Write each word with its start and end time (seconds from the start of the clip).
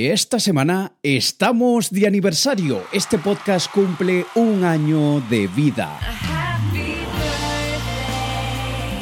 Y 0.00 0.06
esta 0.06 0.40
semana 0.40 0.92
estamos 1.02 1.90
de 1.90 2.06
aniversario. 2.06 2.82
Este 2.90 3.18
podcast 3.18 3.70
cumple 3.70 4.24
un 4.34 4.64
año 4.64 5.20
de 5.28 5.46
vida. 5.46 6.00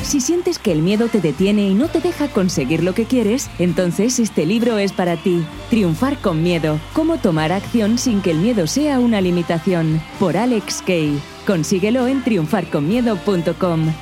Si 0.02 0.20
sientes 0.20 0.58
que 0.58 0.72
el 0.72 0.82
miedo 0.82 1.06
te 1.06 1.20
detiene 1.20 1.68
y 1.68 1.74
no 1.74 1.86
te 1.86 2.00
deja 2.00 2.26
conseguir 2.26 2.82
lo 2.82 2.94
que 2.94 3.04
quieres, 3.04 3.48
entonces 3.60 4.18
este 4.18 4.44
libro 4.44 4.76
es 4.76 4.90
para 4.90 5.16
ti. 5.16 5.44
Triunfar 5.70 6.18
con 6.20 6.42
miedo. 6.42 6.80
Cómo 6.94 7.18
tomar 7.18 7.52
acción 7.52 7.96
sin 7.96 8.20
que 8.20 8.32
el 8.32 8.38
miedo 8.38 8.66
sea 8.66 8.98
una 8.98 9.20
limitación. 9.20 10.02
Por 10.18 10.36
Alex 10.36 10.82
Kay. 10.84 11.16
Consíguelo 11.46 12.08
en 12.08 12.24
triunfarconmiedo.com. 12.24 13.92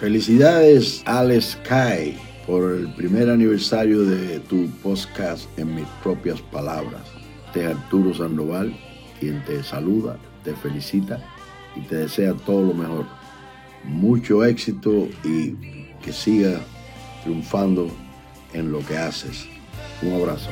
Felicidades, 0.00 1.02
Alex 1.04 1.58
Kay, 1.68 2.16
por 2.46 2.72
el 2.72 2.92
primer 2.94 3.30
aniversario 3.30 4.04
de 4.04 4.40
tu 4.40 4.68
podcast 4.82 5.46
en 5.58 5.74
mis 5.74 5.86
propias 6.02 6.40
palabras. 6.40 7.02
Te 7.52 7.66
Arturo 7.66 8.14
Sandoval, 8.14 8.74
quien 9.18 9.44
te 9.44 9.62
saluda, 9.62 10.18
te 10.44 10.54
felicita 10.54 11.22
y 11.76 11.80
te 11.82 11.96
desea 11.96 12.34
todo 12.34 12.62
lo 12.62 12.74
mejor 12.74 13.06
mucho 13.84 14.44
éxito 14.44 15.08
y 15.24 15.54
que 16.02 16.12
siga 16.12 16.60
triunfando 17.22 17.90
en 18.52 18.72
lo 18.72 18.80
que 18.80 18.96
haces. 18.96 19.46
Un 20.02 20.14
abrazo. 20.14 20.50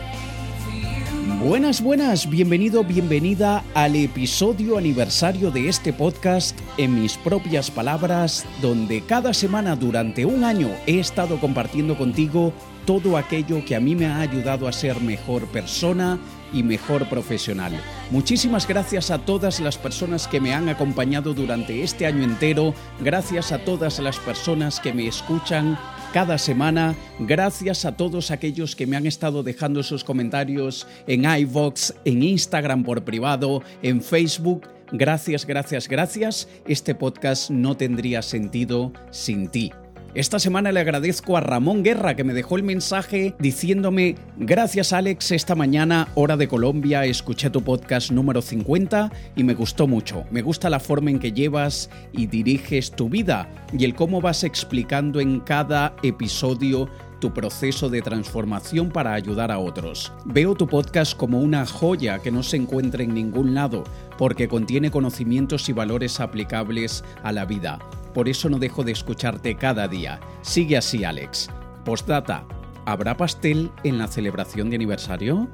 Buenas, 1.40 1.82
buenas, 1.82 2.28
bienvenido, 2.28 2.84
bienvenida 2.84 3.64
al 3.74 3.96
episodio 3.96 4.78
aniversario 4.78 5.50
de 5.50 5.68
este 5.68 5.92
podcast 5.92 6.58
en 6.76 7.00
mis 7.00 7.16
propias 7.16 7.70
palabras, 7.70 8.44
donde 8.60 9.02
cada 9.02 9.34
semana 9.34 9.76
durante 9.76 10.24
un 10.24 10.44
año 10.44 10.70
he 10.86 10.98
estado 10.98 11.40
compartiendo 11.40 11.96
contigo 11.96 12.52
todo 12.86 13.16
aquello 13.16 13.64
que 13.64 13.76
a 13.76 13.80
mí 13.80 13.94
me 13.94 14.06
ha 14.06 14.20
ayudado 14.20 14.66
a 14.66 14.72
ser 14.72 15.00
mejor 15.00 15.46
persona, 15.46 16.18
y 16.52 16.62
mejor 16.62 17.08
profesional. 17.08 17.72
Muchísimas 18.10 18.66
gracias 18.66 19.10
a 19.10 19.18
todas 19.18 19.60
las 19.60 19.76
personas 19.76 20.28
que 20.28 20.40
me 20.40 20.54
han 20.54 20.68
acompañado 20.68 21.34
durante 21.34 21.82
este 21.82 22.06
año 22.06 22.22
entero, 22.22 22.74
gracias 23.00 23.52
a 23.52 23.58
todas 23.58 23.98
las 23.98 24.18
personas 24.18 24.80
que 24.80 24.92
me 24.92 25.06
escuchan 25.06 25.78
cada 26.12 26.38
semana, 26.38 26.94
gracias 27.18 27.84
a 27.84 27.96
todos 27.96 28.30
aquellos 28.30 28.74
que 28.74 28.86
me 28.86 28.96
han 28.96 29.06
estado 29.06 29.42
dejando 29.42 29.82
sus 29.82 30.04
comentarios 30.04 30.86
en 31.06 31.24
iVox, 31.24 31.94
en 32.04 32.22
Instagram 32.22 32.82
por 32.84 33.04
privado, 33.04 33.62
en 33.82 34.00
Facebook. 34.00 34.66
Gracias, 34.90 35.46
gracias, 35.46 35.88
gracias. 35.88 36.48
Este 36.66 36.94
podcast 36.94 37.50
no 37.50 37.76
tendría 37.76 38.22
sentido 38.22 38.92
sin 39.10 39.48
ti. 39.48 39.72
Esta 40.18 40.40
semana 40.40 40.72
le 40.72 40.80
agradezco 40.80 41.36
a 41.36 41.40
Ramón 41.40 41.84
Guerra 41.84 42.16
que 42.16 42.24
me 42.24 42.34
dejó 42.34 42.56
el 42.56 42.64
mensaje 42.64 43.36
diciéndome, 43.38 44.16
gracias 44.36 44.92
Alex, 44.92 45.30
esta 45.30 45.54
mañana, 45.54 46.08
hora 46.16 46.36
de 46.36 46.48
Colombia, 46.48 47.04
escuché 47.04 47.50
tu 47.50 47.62
podcast 47.62 48.10
número 48.10 48.42
50 48.42 49.12
y 49.36 49.44
me 49.44 49.54
gustó 49.54 49.86
mucho. 49.86 50.24
Me 50.32 50.42
gusta 50.42 50.70
la 50.70 50.80
forma 50.80 51.12
en 51.12 51.20
que 51.20 51.30
llevas 51.30 51.88
y 52.12 52.26
diriges 52.26 52.90
tu 52.90 53.08
vida 53.08 53.48
y 53.72 53.84
el 53.84 53.94
cómo 53.94 54.20
vas 54.20 54.42
explicando 54.42 55.20
en 55.20 55.38
cada 55.38 55.94
episodio 56.02 56.88
tu 57.20 57.32
proceso 57.32 57.88
de 57.88 58.02
transformación 58.02 58.90
para 58.90 59.14
ayudar 59.14 59.52
a 59.52 59.60
otros. 59.60 60.12
Veo 60.24 60.56
tu 60.56 60.66
podcast 60.66 61.16
como 61.16 61.38
una 61.38 61.64
joya 61.64 62.18
que 62.18 62.32
no 62.32 62.42
se 62.42 62.56
encuentra 62.56 63.04
en 63.04 63.14
ningún 63.14 63.54
lado, 63.54 63.84
porque 64.18 64.48
contiene 64.48 64.90
conocimientos 64.90 65.68
y 65.68 65.72
valores 65.72 66.18
aplicables 66.18 67.04
a 67.22 67.30
la 67.30 67.44
vida. 67.44 67.78
Por 68.18 68.28
eso 68.28 68.48
no 68.48 68.58
dejo 68.58 68.82
de 68.82 68.90
escucharte 68.90 69.54
cada 69.54 69.86
día. 69.86 70.18
Sigue 70.42 70.76
así, 70.76 71.04
Alex. 71.04 71.50
Postdata. 71.84 72.44
¿Habrá 72.84 73.16
pastel 73.16 73.70
en 73.84 73.96
la 73.96 74.08
celebración 74.08 74.70
de 74.70 74.74
aniversario? 74.74 75.46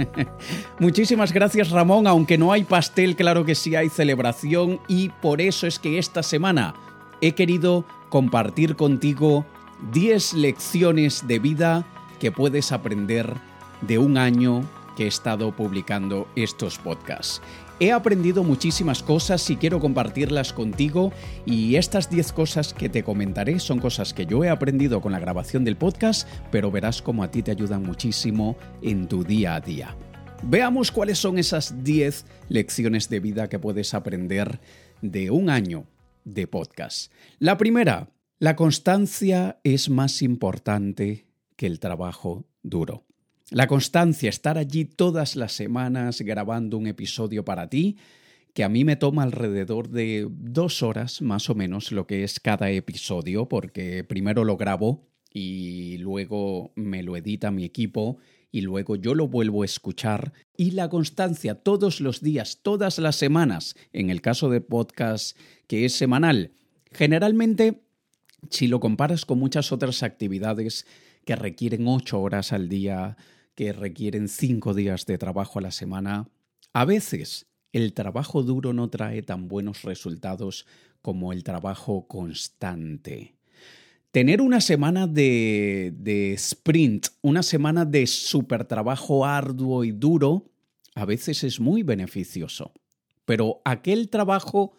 Muchísimas 0.78 1.30
gracias 1.30 1.68
Ramón, 1.68 2.06
aunque 2.06 2.38
no 2.38 2.52
hay 2.52 2.64
pastel, 2.64 3.16
claro 3.16 3.44
que 3.44 3.54
sí 3.54 3.76
hay 3.76 3.90
celebración 3.90 4.80
y 4.88 5.10
por 5.10 5.42
eso 5.42 5.66
es 5.66 5.78
que 5.78 5.98
esta 5.98 6.22
semana 6.22 6.74
he 7.20 7.32
querido 7.32 7.84
compartir 8.08 8.76
contigo 8.76 9.44
10 9.92 10.32
lecciones 10.32 11.28
de 11.28 11.38
vida 11.38 11.84
que 12.18 12.32
puedes 12.32 12.72
aprender 12.72 13.34
de 13.82 13.98
un 13.98 14.16
año 14.16 14.62
que 14.96 15.04
he 15.04 15.08
estado 15.08 15.54
publicando 15.54 16.26
estos 16.34 16.78
podcasts. 16.78 17.42
He 17.82 17.92
aprendido 17.92 18.44
muchísimas 18.44 19.02
cosas 19.02 19.48
y 19.48 19.56
quiero 19.56 19.80
compartirlas 19.80 20.52
contigo 20.52 21.14
y 21.46 21.76
estas 21.76 22.10
10 22.10 22.34
cosas 22.34 22.74
que 22.74 22.90
te 22.90 23.02
comentaré 23.02 23.58
son 23.58 23.78
cosas 23.78 24.12
que 24.12 24.26
yo 24.26 24.44
he 24.44 24.50
aprendido 24.50 25.00
con 25.00 25.12
la 25.12 25.18
grabación 25.18 25.64
del 25.64 25.78
podcast, 25.78 26.28
pero 26.52 26.70
verás 26.70 27.00
cómo 27.00 27.24
a 27.24 27.30
ti 27.30 27.42
te 27.42 27.52
ayudan 27.52 27.82
muchísimo 27.82 28.58
en 28.82 29.08
tu 29.08 29.24
día 29.24 29.54
a 29.54 29.62
día. 29.62 29.96
Veamos 30.42 30.90
cuáles 30.92 31.18
son 31.18 31.38
esas 31.38 31.82
10 31.82 32.26
lecciones 32.50 33.08
de 33.08 33.20
vida 33.20 33.48
que 33.48 33.58
puedes 33.58 33.94
aprender 33.94 34.60
de 35.00 35.30
un 35.30 35.48
año 35.48 35.86
de 36.24 36.46
podcast. 36.46 37.10
La 37.38 37.56
primera, 37.56 38.10
la 38.38 38.56
constancia 38.56 39.58
es 39.64 39.88
más 39.88 40.20
importante 40.20 41.28
que 41.56 41.66
el 41.66 41.80
trabajo 41.80 42.44
duro. 42.62 43.06
La 43.50 43.66
constancia, 43.66 44.30
estar 44.30 44.58
allí 44.58 44.84
todas 44.84 45.34
las 45.34 45.52
semanas 45.52 46.20
grabando 46.20 46.78
un 46.78 46.86
episodio 46.86 47.44
para 47.44 47.68
ti, 47.68 47.96
que 48.54 48.62
a 48.62 48.68
mí 48.68 48.84
me 48.84 48.94
toma 48.94 49.24
alrededor 49.24 49.88
de 49.88 50.28
dos 50.30 50.84
horas 50.84 51.20
más 51.20 51.50
o 51.50 51.56
menos 51.56 51.90
lo 51.90 52.06
que 52.06 52.22
es 52.22 52.38
cada 52.38 52.70
episodio, 52.70 53.48
porque 53.48 54.04
primero 54.04 54.44
lo 54.44 54.56
grabo 54.56 55.08
y 55.32 55.98
luego 55.98 56.72
me 56.76 57.02
lo 57.02 57.16
edita 57.16 57.50
mi 57.50 57.64
equipo 57.64 58.18
y 58.52 58.60
luego 58.60 58.94
yo 58.94 59.16
lo 59.16 59.26
vuelvo 59.26 59.62
a 59.62 59.64
escuchar. 59.64 60.32
Y 60.56 60.70
la 60.70 60.88
constancia 60.88 61.56
todos 61.56 62.00
los 62.00 62.20
días, 62.20 62.60
todas 62.62 62.98
las 63.00 63.16
semanas, 63.16 63.74
en 63.92 64.10
el 64.10 64.20
caso 64.20 64.48
de 64.48 64.60
podcast 64.60 65.36
que 65.66 65.84
es 65.84 65.92
semanal, 65.94 66.52
generalmente 66.92 67.82
si 68.48 68.68
lo 68.68 68.78
comparas 68.78 69.24
con 69.24 69.40
muchas 69.40 69.72
otras 69.72 70.04
actividades 70.04 70.86
que 71.24 71.34
requieren 71.34 71.88
ocho 71.88 72.20
horas 72.20 72.52
al 72.52 72.68
día, 72.68 73.16
que 73.60 73.74
requieren 73.74 74.30
cinco 74.30 74.72
días 74.72 75.04
de 75.04 75.18
trabajo 75.18 75.58
a 75.58 75.62
la 75.62 75.70
semana, 75.70 76.30
a 76.72 76.86
veces 76.86 77.46
el 77.74 77.92
trabajo 77.92 78.42
duro 78.42 78.72
no 78.72 78.88
trae 78.88 79.20
tan 79.20 79.48
buenos 79.48 79.82
resultados 79.82 80.64
como 81.02 81.30
el 81.30 81.44
trabajo 81.44 82.08
constante. 82.08 83.34
Tener 84.12 84.40
una 84.40 84.62
semana 84.62 85.06
de, 85.06 85.92
de 85.94 86.32
sprint, 86.32 87.08
una 87.20 87.42
semana 87.42 87.84
de 87.84 88.06
super 88.06 88.64
trabajo 88.64 89.26
arduo 89.26 89.84
y 89.84 89.92
duro, 89.92 90.50
a 90.94 91.04
veces 91.04 91.44
es 91.44 91.60
muy 91.60 91.82
beneficioso. 91.82 92.72
Pero 93.26 93.60
aquel 93.66 94.08
trabajo 94.08 94.72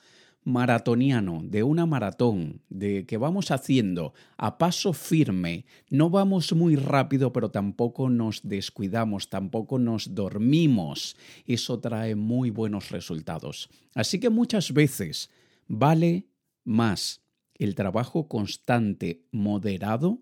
maratoniano, 0.43 1.41
de 1.43 1.63
una 1.63 1.85
maratón, 1.85 2.61
de 2.69 3.05
que 3.05 3.17
vamos 3.17 3.51
haciendo 3.51 4.13
a 4.37 4.57
paso 4.57 4.93
firme, 4.93 5.65
no 5.89 6.09
vamos 6.09 6.53
muy 6.53 6.75
rápido, 6.75 7.31
pero 7.31 7.51
tampoco 7.51 8.09
nos 8.09 8.41
descuidamos, 8.43 9.29
tampoco 9.29 9.77
nos 9.77 10.15
dormimos. 10.15 11.15
Eso 11.45 11.79
trae 11.79 12.15
muy 12.15 12.49
buenos 12.49 12.89
resultados. 12.89 13.69
Así 13.93 14.19
que 14.19 14.29
muchas 14.29 14.73
veces 14.73 15.29
vale 15.67 16.27
más 16.63 17.21
el 17.55 17.75
trabajo 17.75 18.27
constante, 18.27 19.27
moderado, 19.31 20.21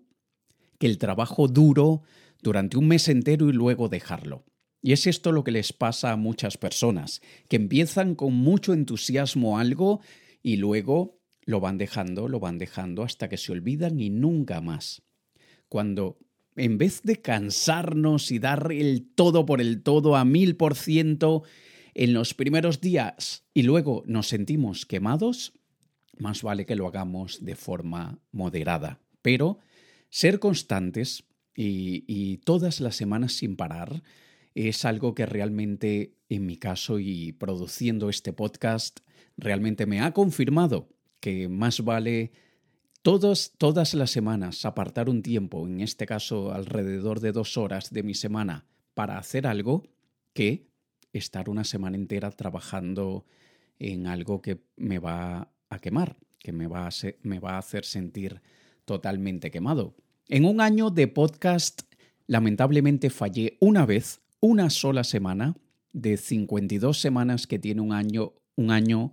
que 0.78 0.86
el 0.86 0.98
trabajo 0.98 1.48
duro 1.48 2.02
durante 2.42 2.76
un 2.76 2.88
mes 2.88 3.08
entero 3.08 3.48
y 3.48 3.52
luego 3.52 3.88
dejarlo. 3.88 4.44
Y 4.82 4.92
es 4.92 5.06
esto 5.06 5.32
lo 5.32 5.44
que 5.44 5.50
les 5.50 5.72
pasa 5.72 6.12
a 6.12 6.16
muchas 6.16 6.56
personas, 6.56 7.20
que 7.48 7.56
empiezan 7.56 8.14
con 8.14 8.34
mucho 8.34 8.72
entusiasmo 8.72 9.58
algo 9.58 10.00
y 10.42 10.56
luego 10.56 11.20
lo 11.44 11.60
van 11.60 11.78
dejando, 11.78 12.28
lo 12.28 12.40
van 12.40 12.58
dejando 12.58 13.02
hasta 13.02 13.28
que 13.28 13.36
se 13.36 13.52
olvidan 13.52 14.00
y 14.00 14.10
nunca 14.10 14.60
más. 14.60 15.02
Cuando 15.68 16.18
en 16.56 16.78
vez 16.78 17.02
de 17.02 17.20
cansarnos 17.20 18.30
y 18.30 18.38
dar 18.38 18.72
el 18.72 19.08
todo 19.14 19.46
por 19.46 19.60
el 19.60 19.82
todo 19.82 20.16
a 20.16 20.24
mil 20.24 20.56
por 20.56 20.74
ciento 20.74 21.42
en 21.94 22.12
los 22.12 22.34
primeros 22.34 22.80
días 22.80 23.44
y 23.54 23.62
luego 23.62 24.02
nos 24.06 24.28
sentimos 24.28 24.86
quemados, 24.86 25.52
más 26.18 26.42
vale 26.42 26.66
que 26.66 26.76
lo 26.76 26.86
hagamos 26.86 27.44
de 27.44 27.56
forma 27.56 28.18
moderada. 28.32 29.00
Pero 29.22 29.58
ser 30.08 30.38
constantes 30.38 31.24
y, 31.54 32.04
y 32.06 32.38
todas 32.38 32.80
las 32.80 32.96
semanas 32.96 33.34
sin 33.34 33.56
parar, 33.56 34.02
es 34.54 34.84
algo 34.84 35.14
que 35.14 35.26
realmente, 35.26 36.14
en 36.28 36.46
mi 36.46 36.56
caso 36.56 36.98
y 36.98 37.32
produciendo 37.32 38.08
este 38.08 38.32
podcast, 38.32 39.00
realmente 39.36 39.86
me 39.86 40.00
ha 40.00 40.12
confirmado 40.12 40.88
que 41.20 41.48
más 41.48 41.84
vale 41.84 42.32
todas, 43.02 43.52
todas 43.58 43.94
las 43.94 44.10
semanas 44.10 44.64
apartar 44.64 45.08
un 45.08 45.22
tiempo, 45.22 45.66
en 45.66 45.80
este 45.80 46.06
caso 46.06 46.52
alrededor 46.52 47.20
de 47.20 47.32
dos 47.32 47.56
horas 47.56 47.90
de 47.90 48.02
mi 48.02 48.14
semana, 48.14 48.66
para 48.94 49.18
hacer 49.18 49.46
algo 49.46 49.84
que 50.32 50.68
estar 51.12 51.48
una 51.48 51.64
semana 51.64 51.96
entera 51.96 52.30
trabajando 52.30 53.24
en 53.78 54.06
algo 54.06 54.42
que 54.42 54.62
me 54.76 54.98
va 54.98 55.52
a 55.68 55.78
quemar, 55.78 56.16
que 56.38 56.52
me 56.52 56.66
va 56.66 56.86
a, 56.86 56.90
me 57.22 57.38
va 57.38 57.52
a 57.52 57.58
hacer 57.58 57.84
sentir 57.84 58.40
totalmente 58.84 59.50
quemado. 59.50 59.94
En 60.28 60.44
un 60.44 60.60
año 60.60 60.90
de 60.90 61.08
podcast 61.08 61.82
Lamentablemente 62.30 63.10
fallé 63.10 63.56
una 63.58 63.84
vez, 63.84 64.19
una 64.40 64.70
sola 64.70 65.04
semana, 65.04 65.54
de 65.92 66.16
52 66.16 66.98
semanas 66.98 67.46
que 67.46 67.58
tiene 67.58 67.80
un 67.80 67.92
año, 67.92 68.32
un 68.56 68.70
año, 68.70 69.12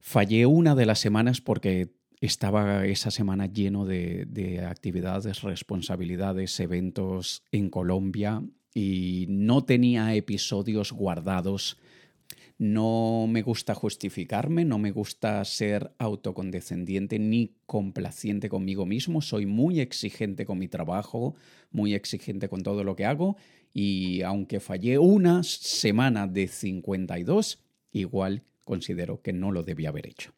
fallé 0.00 0.46
una 0.46 0.74
de 0.74 0.86
las 0.86 0.98
semanas 0.98 1.40
porque 1.40 1.94
estaba 2.20 2.86
esa 2.86 3.10
semana 3.10 3.46
lleno 3.46 3.84
de, 3.84 4.24
de, 4.26 4.64
actividades, 4.64 5.42
responsabilidades, 5.42 6.58
eventos 6.60 7.44
en 7.52 7.70
Colombia 7.70 8.42
y 8.74 9.26
no 9.28 9.64
tenía 9.64 10.14
episodios 10.14 10.92
guardados 10.92 11.76
no 12.58 13.26
me 13.28 13.42
gusta 13.42 13.74
justificarme, 13.74 14.64
no 14.64 14.78
me 14.78 14.90
gusta 14.90 15.44
ser 15.44 15.92
autocondescendiente 15.98 17.18
ni 17.18 17.54
complaciente 17.66 18.48
conmigo 18.48 18.86
mismo. 18.86 19.20
Soy 19.20 19.44
muy 19.44 19.80
exigente 19.80 20.46
con 20.46 20.58
mi 20.58 20.66
trabajo, 20.66 21.34
muy 21.70 21.92
exigente 21.92 22.48
con 22.48 22.62
todo 22.62 22.82
lo 22.82 22.96
que 22.96 23.04
hago 23.04 23.36
y 23.78 24.22
aunque 24.22 24.58
fallé 24.58 24.98
una 24.98 25.42
semana 25.42 26.26
de 26.26 26.48
52, 26.48 27.62
igual 27.92 28.42
considero 28.64 29.20
que 29.20 29.34
no 29.34 29.52
lo 29.52 29.64
debía 29.64 29.90
haber 29.90 30.06
hecho. 30.06 30.32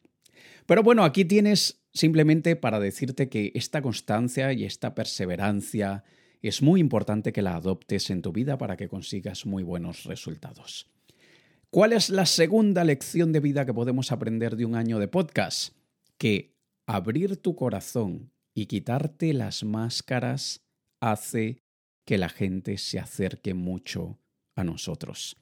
Pero 0.65 0.83
bueno, 0.83 1.05
aquí 1.05 1.23
tienes 1.23 1.79
simplemente 1.93 2.57
para 2.57 2.81
decirte 2.81 3.29
que 3.29 3.53
esta 3.55 3.81
constancia 3.81 4.51
y 4.51 4.65
esta 4.65 4.93
perseverancia 4.93 6.03
es 6.41 6.61
muy 6.61 6.81
importante 6.81 7.31
que 7.31 7.41
la 7.41 7.55
adoptes 7.55 8.09
en 8.09 8.21
tu 8.21 8.33
vida 8.33 8.57
para 8.57 8.75
que 8.75 8.89
consigas 8.89 9.45
muy 9.45 9.63
buenos 9.63 10.03
resultados. 10.03 10.89
¿Cuál 11.69 11.93
es 11.93 12.09
la 12.09 12.25
segunda 12.25 12.83
lección 12.83 13.31
de 13.31 13.39
vida 13.39 13.65
que 13.65 13.73
podemos 13.73 14.11
aprender 14.11 14.57
de 14.57 14.65
un 14.65 14.75
año 14.75 14.99
de 14.99 15.07
podcast? 15.07 15.73
Que 16.17 16.57
abrir 16.87 17.37
tu 17.37 17.55
corazón 17.55 18.33
y 18.53 18.65
quitarte 18.65 19.31
las 19.31 19.63
máscaras 19.63 20.59
hace 20.99 21.61
que 22.09 22.17
la 22.17 22.29
gente 22.29 22.79
se 22.79 22.97
acerque 22.97 23.53
mucho 23.53 24.17
a 24.55 24.63
nosotros. 24.63 25.37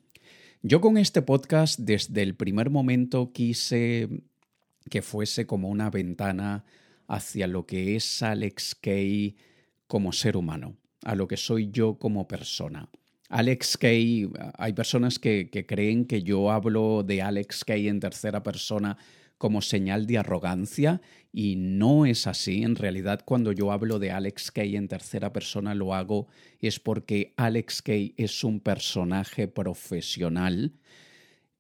Yo 0.61 0.81
con 0.81 0.97
este 0.97 1.21
podcast 1.21 1.79
desde 1.79 2.21
el 2.21 2.35
primer 2.35 2.69
momento 2.69 3.31
quise 3.31 4.09
que 4.89 5.01
fuese 5.01 5.47
como 5.47 5.69
una 5.69 5.89
ventana 5.89 6.65
hacia 7.07 7.47
lo 7.47 7.65
que 7.65 7.95
es 7.95 8.21
Alex 8.21 8.75
Kay 8.75 9.37
como 9.87 10.11
ser 10.11 10.35
humano, 10.35 10.75
a 11.05 11.15
lo 11.15 11.25
que 11.25 11.37
soy 11.37 11.71
yo 11.71 11.97
como 11.97 12.27
persona. 12.27 12.89
Alex 13.29 13.77
Kay, 13.77 14.29
hay 14.57 14.73
personas 14.73 15.19
que, 15.19 15.49
creen 15.49 16.03
que 16.03 16.21
yo 16.21 16.51
hablo 16.51 17.01
de 17.01 17.21
Alex 17.21 17.63
Kay 17.63 17.87
en 17.87 18.01
tercera 18.01 18.43
persona 18.43 18.97
como 19.37 19.61
señal 19.61 20.07
de 20.07 20.17
arrogancia 20.17 21.01
y 21.31 21.55
no 21.55 22.05
es 22.05 22.27
así. 22.27 22.63
En 22.63 22.75
realidad, 22.75 23.21
cuando 23.25 23.51
yo 23.51 23.71
hablo 23.71 23.99
de 23.99 24.11
Alex 24.11 24.51
Kay 24.51 24.75
en 24.75 24.87
tercera 24.87 25.33
persona 25.33 25.75
lo 25.75 25.93
hago 25.93 26.27
es 26.59 26.79
porque 26.79 27.33
Alex 27.37 27.81
Kay 27.81 28.13
es 28.17 28.43
un 28.43 28.59
personaje 28.59 29.47
profesional. 29.47 30.73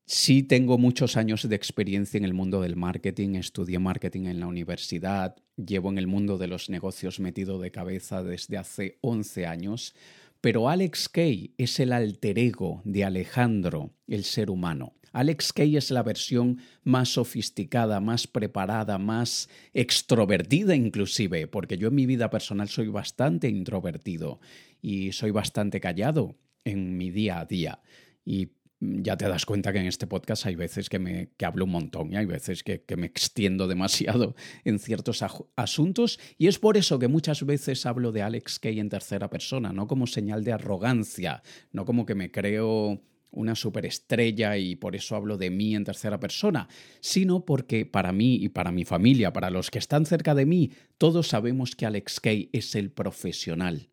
Sí 0.05 0.41
tengo 0.41 0.77
muchos 0.77 1.17
años 1.17 1.47
de 1.47 1.55
experiencia 1.55 2.17
en 2.17 2.23
el 2.23 2.33
mundo 2.33 2.61
del 2.61 2.77
marketing, 2.77 3.35
estudié 3.35 3.77
marketing 3.77 4.25
en 4.27 4.39
la 4.39 4.47
universidad, 4.47 5.35
llevo 5.57 5.89
en 5.89 5.97
el 5.97 6.07
mundo 6.07 6.37
de 6.37 6.47
los 6.47 6.69
negocios 6.69 7.19
metido 7.19 7.59
de 7.59 7.71
cabeza 7.71 8.23
desde 8.23 8.57
hace 8.57 8.97
11 9.01 9.45
años 9.45 9.93
pero 10.41 10.69
Alex 10.69 11.09
Kay 11.09 11.53
es 11.57 11.79
el 11.79 11.91
alter 11.91 12.37
ego 12.37 12.81
de 12.85 13.03
Alejandro, 13.03 13.91
el 14.07 14.23
ser 14.23 14.49
humano. 14.49 14.93
Alex 15.11 15.53
Kay 15.53 15.77
es 15.77 15.91
la 15.91 16.03
versión 16.03 16.59
más 16.83 17.09
sofisticada, 17.09 17.99
más 17.99 18.27
preparada, 18.27 18.97
más 18.97 19.49
extrovertida 19.73 20.75
inclusive, 20.75 21.47
porque 21.47 21.77
yo 21.77 21.89
en 21.89 21.95
mi 21.95 22.05
vida 22.05 22.29
personal 22.29 22.69
soy 22.69 22.87
bastante 22.87 23.49
introvertido 23.49 24.39
y 24.81 25.11
soy 25.11 25.31
bastante 25.31 25.79
callado 25.79 26.37
en 26.63 26.97
mi 26.97 27.11
día 27.11 27.39
a 27.39 27.45
día. 27.45 27.81
Y 28.25 28.51
ya 28.79 29.17
te 29.17 29.27
das 29.27 29.45
cuenta 29.45 29.73
que 29.73 29.79
en 29.79 29.87
este 29.87 30.05
podcast 30.05 30.45
hay 30.45 30.55
veces 30.55 30.89
que, 30.89 30.99
me, 30.99 31.29
hablo 31.43 31.65
un 31.65 31.71
montón 31.71 32.13
y 32.13 32.15
hay 32.15 32.25
veces 32.25 32.63
que, 32.63 32.83
que 32.83 32.95
me 32.95 33.07
extiendo 33.07 33.67
demasiado 33.67 34.35
en 34.65 34.79
ciertos 34.79 35.23
asuntos 35.55 36.19
y 36.37 36.47
es 36.47 36.59
por 36.59 36.77
eso 36.77 36.99
que 36.99 37.07
muchas 37.07 37.43
veces 37.45 37.85
hablo 37.85 38.11
de 38.11 38.21
Alex 38.21 38.59
Kay 38.59 38.79
en 38.79 38.89
tercera 38.89 39.29
persona, 39.29 39.73
no 39.73 39.87
como 39.87 40.05
señal 40.05 40.43
de 40.43 40.51
arrogancia, 40.51 41.41
no 41.71 41.85
como 41.85 42.05
que 42.05 42.15
me 42.15 42.31
creo 42.31 43.01
una 43.31 43.55
superestrella 43.55 44.57
y 44.57 44.75
por 44.75 44.95
eso 44.95 45.15
hablo 45.15 45.37
de 45.37 45.49
mí 45.49 45.75
en 45.75 45.83
tercera 45.83 46.19
persona, 46.19 46.67
sino 46.99 47.45
porque 47.45 47.85
para 47.85 48.11
mí 48.11 48.35
y 48.35 48.49
para 48.49 48.71
mi 48.71 48.85
familia, 48.85 49.33
para 49.33 49.49
los 49.49 49.69
que 49.69 49.79
están 49.79 50.05
cerca 50.05 50.33
de 50.33 50.45
mí, 50.45 50.71
todos 50.97 51.27
sabemos 51.27 51.75
que 51.75 51.85
Alex 51.85 52.19
Kay 52.19 52.49
es 52.53 52.75
el 52.75 52.91
profesional, 52.91 53.89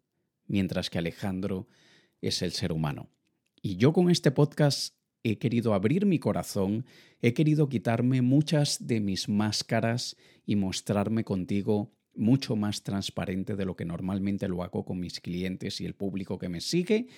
mientras 0.46 0.90
que 0.90 0.98
Alejandro 0.98 1.68
es 2.20 2.42
el 2.42 2.52
ser 2.52 2.72
humano. 2.72 3.10
Y 3.60 3.76
yo 3.76 3.92
con 3.92 4.10
este 4.10 4.30
podcast 4.30 4.94
he 5.22 5.38
querido 5.38 5.74
abrir 5.74 6.06
mi 6.06 6.18
corazón, 6.18 6.84
he 7.22 7.32
querido 7.32 7.68
quitarme 7.68 8.22
muchas 8.22 8.86
de 8.86 9.00
mis 9.00 9.28
máscaras 9.28 10.16
y 10.46 10.56
mostrarme 10.56 11.24
contigo 11.24 11.94
mucho 12.14 12.56
más 12.56 12.82
transparente 12.82 13.56
de 13.56 13.64
lo 13.64 13.74
que 13.74 13.84
normalmente 13.84 14.48
lo 14.48 14.62
hago 14.62 14.84
con 14.84 15.00
mis 15.00 15.20
clientes 15.20 15.80
y 15.80 15.86
el 15.86 15.94
público 15.94 16.38
que 16.38 16.48
me 16.48 16.60
sigue. 16.60 17.08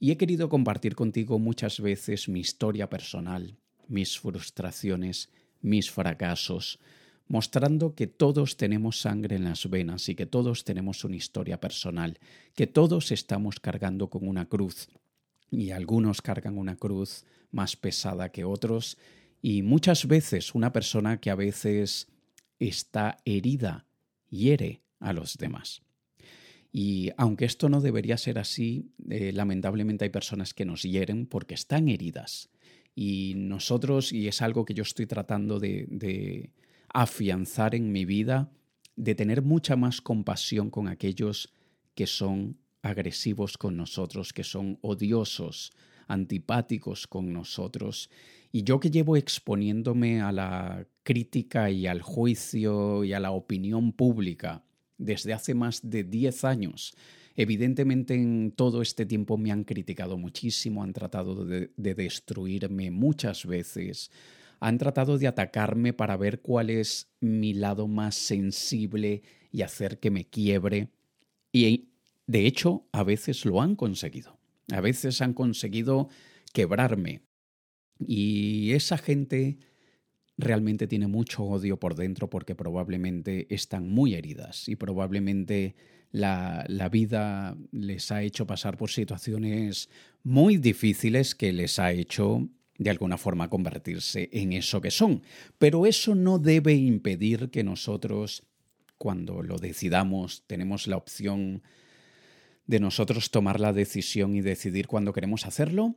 Y 0.00 0.12
he 0.12 0.16
querido 0.16 0.48
compartir 0.48 0.94
contigo 0.94 1.38
muchas 1.38 1.80
veces 1.80 2.28
mi 2.28 2.40
historia 2.40 2.88
personal, 2.88 3.56
mis 3.88 4.18
frustraciones, 4.18 5.30
mis 5.60 5.90
fracasos, 5.90 6.78
mostrando 7.26 7.94
que 7.94 8.06
todos 8.06 8.56
tenemos 8.56 9.00
sangre 9.00 9.36
en 9.36 9.44
las 9.44 9.68
venas 9.68 10.08
y 10.08 10.14
que 10.14 10.26
todos 10.26 10.64
tenemos 10.64 11.04
una 11.04 11.16
historia 11.16 11.60
personal, 11.60 12.18
que 12.54 12.66
todos 12.66 13.12
estamos 13.12 13.60
cargando 13.60 14.08
con 14.08 14.26
una 14.26 14.48
cruz 14.48 14.88
y 15.50 15.70
algunos 15.70 16.22
cargan 16.22 16.58
una 16.58 16.76
cruz 16.76 17.24
más 17.50 17.76
pesada 17.76 18.30
que 18.30 18.44
otros 18.44 18.98
y 19.42 19.62
muchas 19.62 20.06
veces 20.06 20.54
una 20.54 20.72
persona 20.72 21.20
que 21.20 21.30
a 21.30 21.34
veces 21.34 22.08
está 22.58 23.18
herida 23.24 23.86
hiere 24.28 24.82
a 25.00 25.12
los 25.12 25.36
demás. 25.38 25.82
Y 26.72 27.10
aunque 27.16 27.44
esto 27.44 27.68
no 27.68 27.80
debería 27.80 28.18
ser 28.18 28.38
así, 28.38 28.90
eh, 29.08 29.32
lamentablemente 29.32 30.04
hay 30.04 30.10
personas 30.10 30.52
que 30.52 30.64
nos 30.64 30.82
hieren 30.82 31.26
porque 31.26 31.54
están 31.54 31.88
heridas. 31.88 32.50
Y 32.94 33.34
nosotros, 33.36 34.12
y 34.12 34.28
es 34.28 34.42
algo 34.42 34.64
que 34.64 34.74
yo 34.74 34.82
estoy 34.82 35.06
tratando 35.06 35.60
de, 35.60 35.86
de 35.88 36.50
afianzar 36.92 37.74
en 37.74 37.92
mi 37.92 38.04
vida, 38.04 38.50
de 38.96 39.14
tener 39.14 39.42
mucha 39.42 39.76
más 39.76 40.00
compasión 40.00 40.70
con 40.70 40.88
aquellos 40.88 41.52
que 41.94 42.06
son 42.06 42.58
agresivos 42.82 43.56
con 43.56 43.76
nosotros, 43.76 44.32
que 44.32 44.44
son 44.44 44.78
odiosos, 44.82 45.72
antipáticos 46.06 47.06
con 47.06 47.32
nosotros. 47.32 48.10
Y 48.50 48.64
yo 48.64 48.80
que 48.80 48.90
llevo 48.90 49.16
exponiéndome 49.16 50.20
a 50.20 50.32
la 50.32 50.86
crítica 51.02 51.70
y 51.70 51.86
al 51.86 52.02
juicio 52.02 53.04
y 53.04 53.12
a 53.12 53.20
la 53.20 53.30
opinión 53.30 53.92
pública 53.92 54.64
desde 54.98 55.32
hace 55.32 55.54
más 55.54 55.80
de 55.88 56.04
10 56.04 56.44
años, 56.44 56.94
evidentemente 57.36 58.14
en 58.14 58.52
todo 58.54 58.82
este 58.82 59.06
tiempo 59.06 59.38
me 59.38 59.52
han 59.52 59.64
criticado 59.64 60.18
muchísimo, 60.18 60.82
han 60.82 60.92
tratado 60.92 61.44
de, 61.44 61.70
de 61.76 61.94
destruirme 61.94 62.90
muchas 62.90 63.46
veces, 63.46 64.10
han 64.60 64.76
tratado 64.76 65.18
de 65.18 65.28
atacarme 65.28 65.92
para 65.92 66.16
ver 66.16 66.40
cuál 66.40 66.70
es 66.70 67.08
mi 67.20 67.54
lado 67.54 67.86
más 67.86 68.16
sensible 68.16 69.22
y 69.52 69.62
hacer 69.62 69.98
que 69.98 70.10
me 70.10 70.26
quiebre. 70.26 70.88
Y 71.52 71.88
de 72.26 72.46
hecho, 72.46 72.86
a 72.92 73.04
veces 73.04 73.44
lo 73.44 73.62
han 73.62 73.76
conseguido. 73.76 74.38
A 74.70 74.80
veces 74.80 75.22
han 75.22 75.32
conseguido 75.32 76.08
quebrarme. 76.52 77.22
Y 77.98 78.72
esa 78.72 78.98
gente 78.98 79.58
realmente 80.38 80.86
tiene 80.86 81.08
mucho 81.08 81.42
odio 81.42 81.78
por 81.78 81.96
dentro 81.96 82.30
porque 82.30 82.54
probablemente 82.54 83.52
están 83.52 83.90
muy 83.90 84.14
heridas 84.14 84.68
y 84.68 84.76
probablemente 84.76 85.74
la, 86.12 86.64
la, 86.68 86.88
vida 86.88 87.56
les 87.72 88.10
ha 88.12 88.22
hecho 88.22 88.46
pasar 88.46 88.78
por 88.78 88.90
situaciones 88.90 89.90
muy 90.22 90.56
difíciles 90.56 91.34
que 91.34 91.52
les 91.52 91.78
ha 91.80 91.92
hecho 91.92 92.48
de 92.78 92.90
alguna 92.90 93.18
forma 93.18 93.50
convertirse 93.50 94.30
en 94.32 94.52
eso 94.52 94.80
que 94.80 94.92
son. 94.92 95.22
Pero 95.58 95.84
eso 95.84 96.14
no 96.14 96.38
debe 96.38 96.74
impedir 96.74 97.50
que 97.50 97.64
nosotros, 97.64 98.44
cuando 98.96 99.42
lo 99.42 99.58
decidamos, 99.58 100.44
tenemos 100.46 100.86
la 100.86 100.96
opción 100.96 101.62
de 102.66 102.78
nosotros 102.78 103.30
tomar 103.32 103.58
la 103.58 103.72
decisión 103.72 104.36
y 104.36 104.40
decidir 104.40 104.86
cuándo 104.86 105.12
queremos 105.12 105.46
hacerlo, 105.46 105.96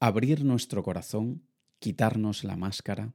abrir 0.00 0.44
nuestro 0.44 0.82
corazón, 0.82 1.42
quitarnos 1.80 2.44
la 2.44 2.56
máscara 2.56 3.12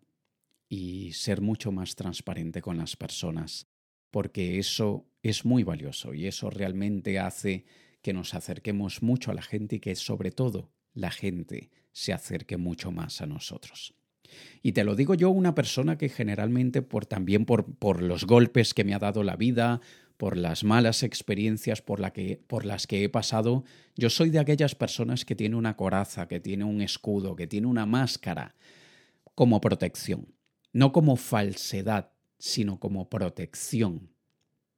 y 0.69 1.13
ser 1.13 1.41
mucho 1.41 1.71
más 1.71 1.95
transparente 1.95 2.61
con 2.61 2.77
las 2.77 2.95
personas, 2.95 3.67
porque 4.11 4.59
eso 4.59 5.07
es 5.23 5.43
muy 5.43 5.63
valioso 5.63 6.13
y 6.13 6.27
eso 6.27 6.49
realmente 6.49 7.19
hace 7.19 7.65
que 8.01 8.13
nos 8.13 8.33
acerquemos 8.33 9.01
mucho 9.01 9.31
a 9.31 9.33
la 9.33 9.41
gente 9.41 9.77
y 9.77 9.79
que 9.79 9.95
sobre 9.95 10.31
todo 10.31 10.71
la 10.93 11.11
gente 11.11 11.71
se 11.91 12.13
acerque 12.13 12.57
mucho 12.57 12.91
más 12.91 13.21
a 13.21 13.25
nosotros. 13.25 13.95
Y 14.61 14.73
te 14.73 14.83
lo 14.83 14.95
digo 14.95 15.15
yo, 15.15 15.31
una 15.31 15.55
persona 15.55 15.97
que 15.97 16.07
generalmente 16.07 16.83
por 16.83 17.07
también 17.07 17.45
por, 17.45 17.75
por 17.77 18.03
los 18.03 18.25
golpes 18.25 18.75
que 18.75 18.83
me 18.83 18.93
ha 18.93 18.99
dado 18.99 19.23
la 19.23 19.35
vida, 19.35 19.81
por 20.17 20.37
las 20.37 20.63
malas 20.63 21.01
experiencias 21.01 21.81
por, 21.81 21.99
la 21.99 22.11
que, 22.11 22.41
por 22.45 22.65
las 22.65 22.87
que 22.87 23.03
he 23.03 23.09
pasado, 23.09 23.63
yo 23.95 24.09
soy 24.09 24.29
de 24.29 24.39
aquellas 24.39 24.75
personas 24.75 25.25
que 25.25 25.35
tiene 25.35 25.55
una 25.55 25.77
coraza, 25.77 26.27
que 26.27 26.39
tiene 26.39 26.65
un 26.65 26.81
escudo, 26.81 27.35
que 27.35 27.47
tiene 27.47 27.67
una 27.67 27.85
máscara 27.85 28.53
como 29.33 29.61
protección, 29.61 30.27
no 30.73 30.91
como 30.91 31.15
falsedad, 31.15 32.11
sino 32.37 32.79
como 32.79 33.09
protección 33.09 34.09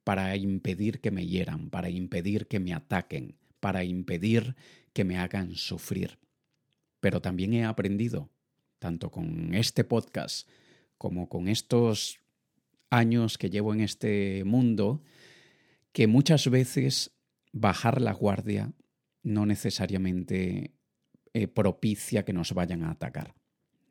para 0.04 0.36
impedir 0.36 1.00
que 1.00 1.12
me 1.12 1.28
hieran, 1.28 1.70
para 1.70 1.90
impedir 1.90 2.48
que 2.48 2.60
me 2.60 2.74
ataquen, 2.74 3.38
para 3.60 3.84
impedir 3.84 4.56
que 4.94 5.04
me 5.04 5.18
hagan 5.18 5.56
sufrir. 5.56 6.20
Pero 7.00 7.22
también 7.22 7.54
he 7.54 7.66
aprendido, 7.66 8.30
tanto 8.80 9.12
con 9.12 9.54
este 9.54 9.84
podcast 9.84 10.48
como 10.98 11.30
con 11.30 11.48
estos 11.48 12.20
años 12.90 13.38
que 13.38 13.50
llevo 13.50 13.74
en 13.74 13.82
este 13.82 14.44
mundo, 14.44 15.04
que 15.94 16.08
muchas 16.08 16.50
veces 16.50 17.12
bajar 17.52 18.02
la 18.02 18.14
guardia 18.14 18.74
no 19.24 19.46
necesariamente 19.46 20.72
eh, 21.34 21.48
propicia 21.48 22.26
que 22.26 22.34
nos 22.34 22.54
vayan 22.54 22.84
a 22.84 22.92
atacar. 22.92 23.36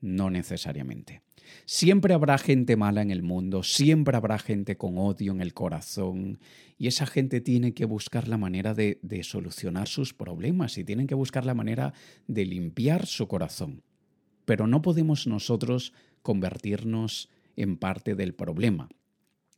No 0.00 0.30
necesariamente. 0.30 1.22
Siempre 1.66 2.14
habrá 2.14 2.38
gente 2.38 2.76
mala 2.76 3.02
en 3.02 3.10
el 3.10 3.22
mundo, 3.22 3.62
siempre 3.62 4.16
habrá 4.16 4.38
gente 4.38 4.76
con 4.76 4.98
odio 4.98 5.32
en 5.32 5.40
el 5.40 5.54
corazón 5.54 6.38
y 6.78 6.86
esa 6.86 7.06
gente 7.06 7.40
tiene 7.40 7.74
que 7.74 7.84
buscar 7.84 8.28
la 8.28 8.38
manera 8.38 8.74
de, 8.74 8.98
solucionar 9.22 9.88
sus 9.88 10.14
problemas 10.14 10.78
y 10.78 10.84
tienen 10.84 11.06
que 11.06 11.14
buscar 11.14 11.44
la 11.44 11.54
manera 11.54 11.92
de 12.26 12.44
limpiar 12.44 13.06
su 13.06 13.28
corazón. 13.28 13.82
Pero 14.44 14.66
no 14.66 14.82
podemos 14.82 15.26
nosotros 15.26 15.92
convertirnos 16.22 17.28
en 17.56 17.76
parte 17.76 18.14
del 18.14 18.34
problema. 18.34 18.88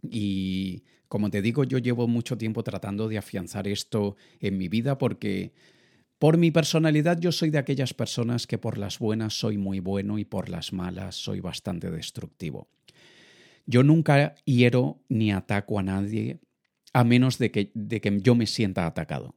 Y 0.03 0.83
como 1.09 1.31
te 1.31 1.43
digo, 1.43 1.65
yo 1.65 1.79
llevo 1.79 2.09
mucho 2.09 2.37
tiempo 2.37 2.65
tratando 2.65 3.09
de 3.09 3.19
afianzar 3.19 3.69
esto 3.69 4.17
en 4.41 4.59
mi 4.59 4.69
vida 4.69 4.99
porque 4.99 5.53
por 6.23 6.39
mi 6.39 6.53
personalidad 6.53 7.19
yo 7.19 7.33
soy 7.33 7.51
de 7.51 7.59
aquellas 7.59 7.95
personas 7.95 8.47
que 8.47 8.57
por 8.57 8.79
las 8.79 9.01
buenas 9.01 9.37
soy 9.37 9.59
muy 9.59 9.81
bueno 9.81 10.21
y 10.21 10.25
por 10.25 10.51
las 10.51 10.73
malas 10.73 11.17
soy 11.17 11.41
bastante 11.41 11.91
destructivo. 11.91 12.69
Yo 13.67 13.83
nunca 13.83 14.37
hiero 14.45 15.03
ni 15.09 15.33
ataco 15.33 15.81
a 15.81 15.83
nadie 15.83 16.39
a 16.93 17.03
menos 17.03 17.39
de 17.39 17.51
que, 17.51 17.73
de 17.75 18.01
que 18.01 18.21
yo 18.21 18.37
me 18.37 18.47
sienta 18.47 18.87
atacado. 18.87 19.35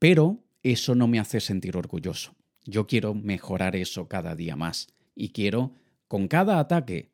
Pero 0.00 0.42
eso 0.64 0.96
no 0.96 1.06
me 1.06 1.20
hace 1.20 1.38
sentir 1.38 1.76
orgulloso. 1.76 2.34
Yo 2.64 2.88
quiero 2.88 3.14
mejorar 3.14 3.76
eso 3.76 4.08
cada 4.08 4.34
día 4.34 4.56
más 4.56 4.88
y 5.14 5.28
quiero, 5.28 5.74
con 6.08 6.26
cada 6.26 6.58
ataque, 6.58 7.12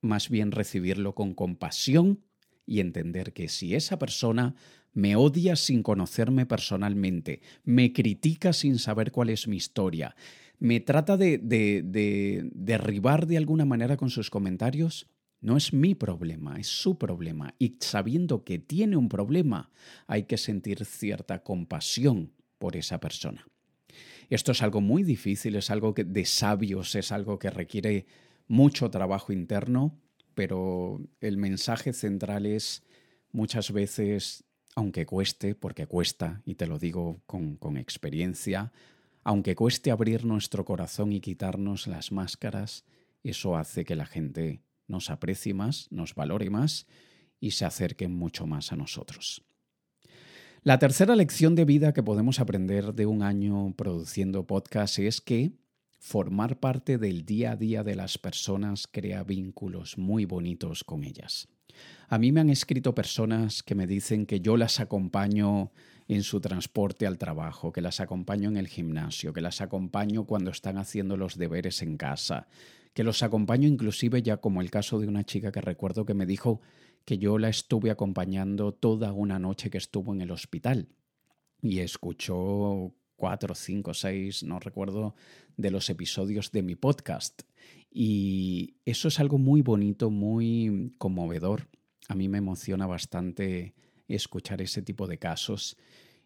más 0.00 0.28
bien 0.28 0.52
recibirlo 0.52 1.16
con 1.16 1.34
compasión 1.34 2.22
y 2.66 2.78
entender 2.78 3.32
que 3.32 3.48
si 3.48 3.74
esa 3.74 3.98
persona 3.98 4.54
me 4.92 5.16
odia 5.16 5.56
sin 5.56 5.82
conocerme 5.82 6.46
personalmente, 6.46 7.40
me 7.64 7.92
critica 7.92 8.52
sin 8.52 8.78
saber 8.78 9.12
cuál 9.12 9.30
es 9.30 9.48
mi 9.48 9.56
historia, 9.56 10.14
me 10.62 10.78
trata 10.78 11.16
de, 11.16 11.38
de, 11.38 12.48
derribar 12.54 13.26
de 13.26 13.36
alguna 13.36 13.64
manera 13.64 13.96
con 13.96 14.10
sus 14.10 14.30
comentarios, 14.30 15.08
no 15.40 15.56
es 15.56 15.72
mi 15.72 15.96
problema, 15.96 16.60
es 16.60 16.68
su 16.68 16.98
problema. 16.98 17.52
Y 17.58 17.78
sabiendo 17.80 18.44
que 18.44 18.60
tiene 18.60 18.96
un 18.96 19.08
problema, 19.08 19.70
hay 20.06 20.22
que 20.22 20.38
sentir 20.38 20.84
cierta 20.84 21.42
compasión 21.42 22.30
por 22.58 22.76
esa 22.76 23.00
persona. 23.00 23.44
Esto 24.30 24.52
es 24.52 24.62
algo 24.62 24.80
muy 24.80 25.02
difícil, 25.02 25.56
es 25.56 25.68
algo 25.68 25.94
que, 25.94 26.04
de 26.04 26.24
sabios, 26.24 26.94
es 26.94 27.10
algo 27.10 27.40
que 27.40 27.50
requiere 27.50 28.06
mucho 28.46 28.88
trabajo 28.88 29.32
interno, 29.32 29.98
pero 30.36 31.00
el 31.20 31.38
mensaje 31.38 31.92
central 31.92 32.46
es 32.46 32.84
muchas 33.32 33.72
veces 33.72 34.44
aunque 34.74 35.06
cueste, 35.06 35.54
porque 35.54 35.86
cuesta, 35.86 36.42
y 36.44 36.54
te 36.54 36.66
lo 36.66 36.78
digo 36.78 37.22
con, 37.26 37.76
experiencia, 37.76 38.72
aunque 39.24 39.54
cueste 39.54 39.90
abrir 39.90 40.24
nuestro 40.24 40.64
corazón 40.64 41.12
y 41.12 41.20
quitarnos 41.20 41.86
las 41.86 42.12
máscaras, 42.12 42.84
eso 43.22 43.56
hace 43.56 43.84
que 43.84 43.96
la 43.96 44.06
gente 44.06 44.62
nos 44.88 45.10
aprecie 45.10 45.54
más, 45.54 45.88
nos 45.90 46.14
valore 46.14 46.50
más 46.50 46.86
y 47.40 47.52
se 47.52 47.64
acerque 47.64 48.08
mucho 48.08 48.46
más 48.46 48.72
a 48.72 48.76
nosotros. 48.76 49.44
La 50.64 50.78
tercera 50.78 51.16
lección 51.16 51.54
de 51.54 51.64
vida 51.64 51.92
que 51.92 52.02
podemos 52.02 52.40
aprender 52.40 52.94
de 52.94 53.06
un 53.06 53.22
año 53.22 53.74
produciendo 53.76 54.46
podcast 54.46 54.98
es 55.00 55.20
que 55.20 55.52
formar 55.98 56.60
parte 56.60 56.98
del 56.98 57.24
día 57.24 57.52
a 57.52 57.56
día 57.56 57.84
de 57.84 57.96
las 57.96 58.18
personas 58.18 58.86
crea 58.86 59.24
vínculos 59.24 59.98
muy 59.98 60.24
bonitos 60.24 60.84
con 60.84 61.04
ellas. 61.04 61.48
A 62.08 62.18
mí 62.18 62.32
me 62.32 62.40
han 62.40 62.50
escrito 62.50 62.94
personas 62.94 63.62
que 63.62 63.74
me 63.74 63.86
dicen 63.86 64.26
que 64.26 64.40
yo 64.40 64.56
las 64.56 64.80
acompaño 64.80 65.72
en 66.08 66.22
su 66.22 66.40
transporte 66.40 67.06
al 67.06 67.18
trabajo, 67.18 67.72
que 67.72 67.80
las 67.80 68.00
acompaño 68.00 68.48
en 68.48 68.56
el 68.56 68.68
gimnasio, 68.68 69.32
que 69.32 69.40
las 69.40 69.60
acompaño 69.60 70.24
cuando 70.24 70.50
están 70.50 70.78
haciendo 70.78 71.16
los 71.16 71.36
deberes 71.36 71.82
en 71.82 71.96
casa, 71.96 72.48
que 72.92 73.04
los 73.04 73.22
acompaño 73.22 73.68
inclusive 73.68 74.22
ya 74.22 74.36
como 74.38 74.60
el 74.60 74.70
caso 74.70 74.98
de 74.98 75.08
una 75.08 75.24
chica 75.24 75.52
que 75.52 75.60
recuerdo 75.60 76.04
que 76.04 76.14
me 76.14 76.26
dijo 76.26 76.60
que 77.04 77.18
yo 77.18 77.38
la 77.38 77.48
estuve 77.48 77.90
acompañando 77.90 78.72
toda 78.72 79.12
una 79.12 79.38
noche 79.38 79.70
que 79.70 79.78
estuvo 79.78 80.12
en 80.12 80.20
el 80.20 80.30
hospital 80.30 80.88
y 81.62 81.80
escuchó 81.80 82.94
cuatro, 83.16 83.54
cinco, 83.54 83.94
seis, 83.94 84.42
no 84.42 84.58
recuerdo, 84.58 85.14
de 85.56 85.70
los 85.70 85.88
episodios 85.90 86.50
de 86.50 86.62
mi 86.62 86.74
podcast. 86.74 87.42
Y 87.92 88.76
eso 88.86 89.08
es 89.08 89.20
algo 89.20 89.38
muy 89.38 89.60
bonito, 89.60 90.10
muy 90.10 90.92
conmovedor. 90.96 91.68
A 92.08 92.14
mí 92.14 92.28
me 92.28 92.38
emociona 92.38 92.86
bastante 92.86 93.74
escuchar 94.08 94.62
ese 94.62 94.80
tipo 94.80 95.06
de 95.06 95.18
casos 95.18 95.76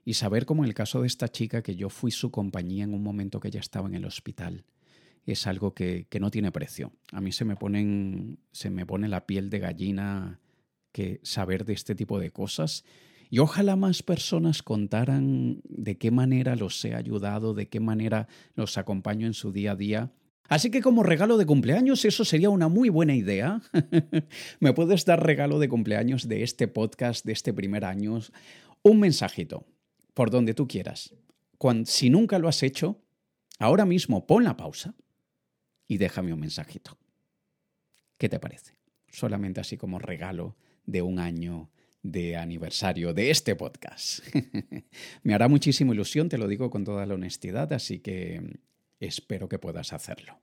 y 0.05 0.15
saber 0.15 0.47
como 0.47 0.65
el 0.65 0.75
caso 0.75 1.01
de 1.01 1.09
esta 1.09 1.29
chica 1.29 1.63
que 1.63 1.75
yo 1.75 1.91
fui 1.91 2.13
su 2.13 2.31
compañía 2.31 2.85
en 2.85 2.95
un 2.95 3.03
momento 3.03 3.41
que 3.41 3.49
ella 3.49 3.61
estaba 3.61 3.89
en 3.89 3.95
el 3.95 4.05
hospital. 4.05 4.65
Es 5.25 5.49
algo 5.49 5.75
que, 5.75 6.07
que 6.09 6.21
no 6.21 6.31
tiene 6.31 6.53
precio. 6.53 6.93
A 7.11 7.21
mí 7.21 7.33
se 7.33 7.45
me, 7.45 7.57
ponen, 7.57 8.39
se 8.53 8.71
me 8.71 8.87
pone 8.87 9.09
la 9.09 9.27
piel 9.27 9.51
de 9.51 9.59
gallina 9.59 10.41
que 10.93 11.19
saber 11.25 11.65
de 11.65 11.73
este 11.73 11.97
tipo 11.97 12.21
de 12.21 12.31
cosas 12.31 12.85
y 13.29 13.41
ojalá 13.41 13.75
más 13.75 14.05
personas 14.05 14.63
contaran 14.63 15.61
de 15.65 15.99
qué 15.99 16.13
manera 16.13 16.55
los 16.55 16.83
he 16.85 16.95
ayudado, 16.95 17.55
de 17.55 17.69
qué 17.69 17.81
manera 17.81 18.29
los 18.55 18.79
acompaño 18.79 19.27
en 19.27 19.35
su 19.35 19.51
día 19.51 19.73
a 19.73 19.77
día 19.77 20.13
Así 20.49 20.71
que 20.71 20.83
como 20.83 21.03
regalo 21.03 21.37
de 21.39 21.47
cumpleaños, 21.47 22.05
eso 22.05 22.25
sería 22.25 22.51
una 22.51 22.69
muy 22.69 22.89
buena 22.89 23.15
idea. 23.15 23.61
Me 24.61 24.73
puedes 24.73 25.05
dar 25.05 25.25
regalo 25.25 25.59
de 25.59 25.69
cumpleaños 25.69 26.29
de 26.29 26.43
este 26.43 26.69
podcast, 26.69 27.25
de 27.25 27.33
este 27.33 27.53
primer 27.53 27.85
año, 27.85 28.21
un 28.83 29.01
mensajito, 29.01 29.67
por 30.15 30.31
donde 30.31 30.55
tú 30.55 30.69
quieras. 30.69 31.15
si 31.85 32.11
nunca 32.11 32.39
lo 32.39 32.49
has 32.49 32.63
hecho, 32.63 33.03
ahora 33.59 33.85
mismo 33.85 34.27
pon 34.27 34.45
la 34.45 34.57
pausa 34.57 34.95
y 35.89 35.99
déjame 35.99 36.33
un 36.33 36.41
mensajito. 36.41 36.99
¿Qué 38.19 38.29
te 38.29 38.39
parece? 38.39 38.79
Solamente 39.11 39.61
así 39.61 39.77
como 39.77 39.99
regalo 39.99 40.57
de 40.85 41.03
un 41.03 41.19
año 41.19 41.71
de 42.03 42.37
aniversario 42.37 43.13
de 43.13 43.31
este 43.31 43.57
podcast. 43.57 44.21
Me 45.23 45.35
hará 45.35 45.49
muchísima 45.49 45.93
ilusión, 45.93 46.29
te 46.29 46.39
lo 46.39 46.47
digo 46.47 46.71
con 46.71 46.85
toda 46.85 47.05
la 47.05 47.15
honestidad, 47.15 47.73
así 47.73 47.99
que 47.99 48.61
Espero 49.01 49.49
que 49.49 49.59
puedas 49.59 49.93
hacerlo. 49.93 50.39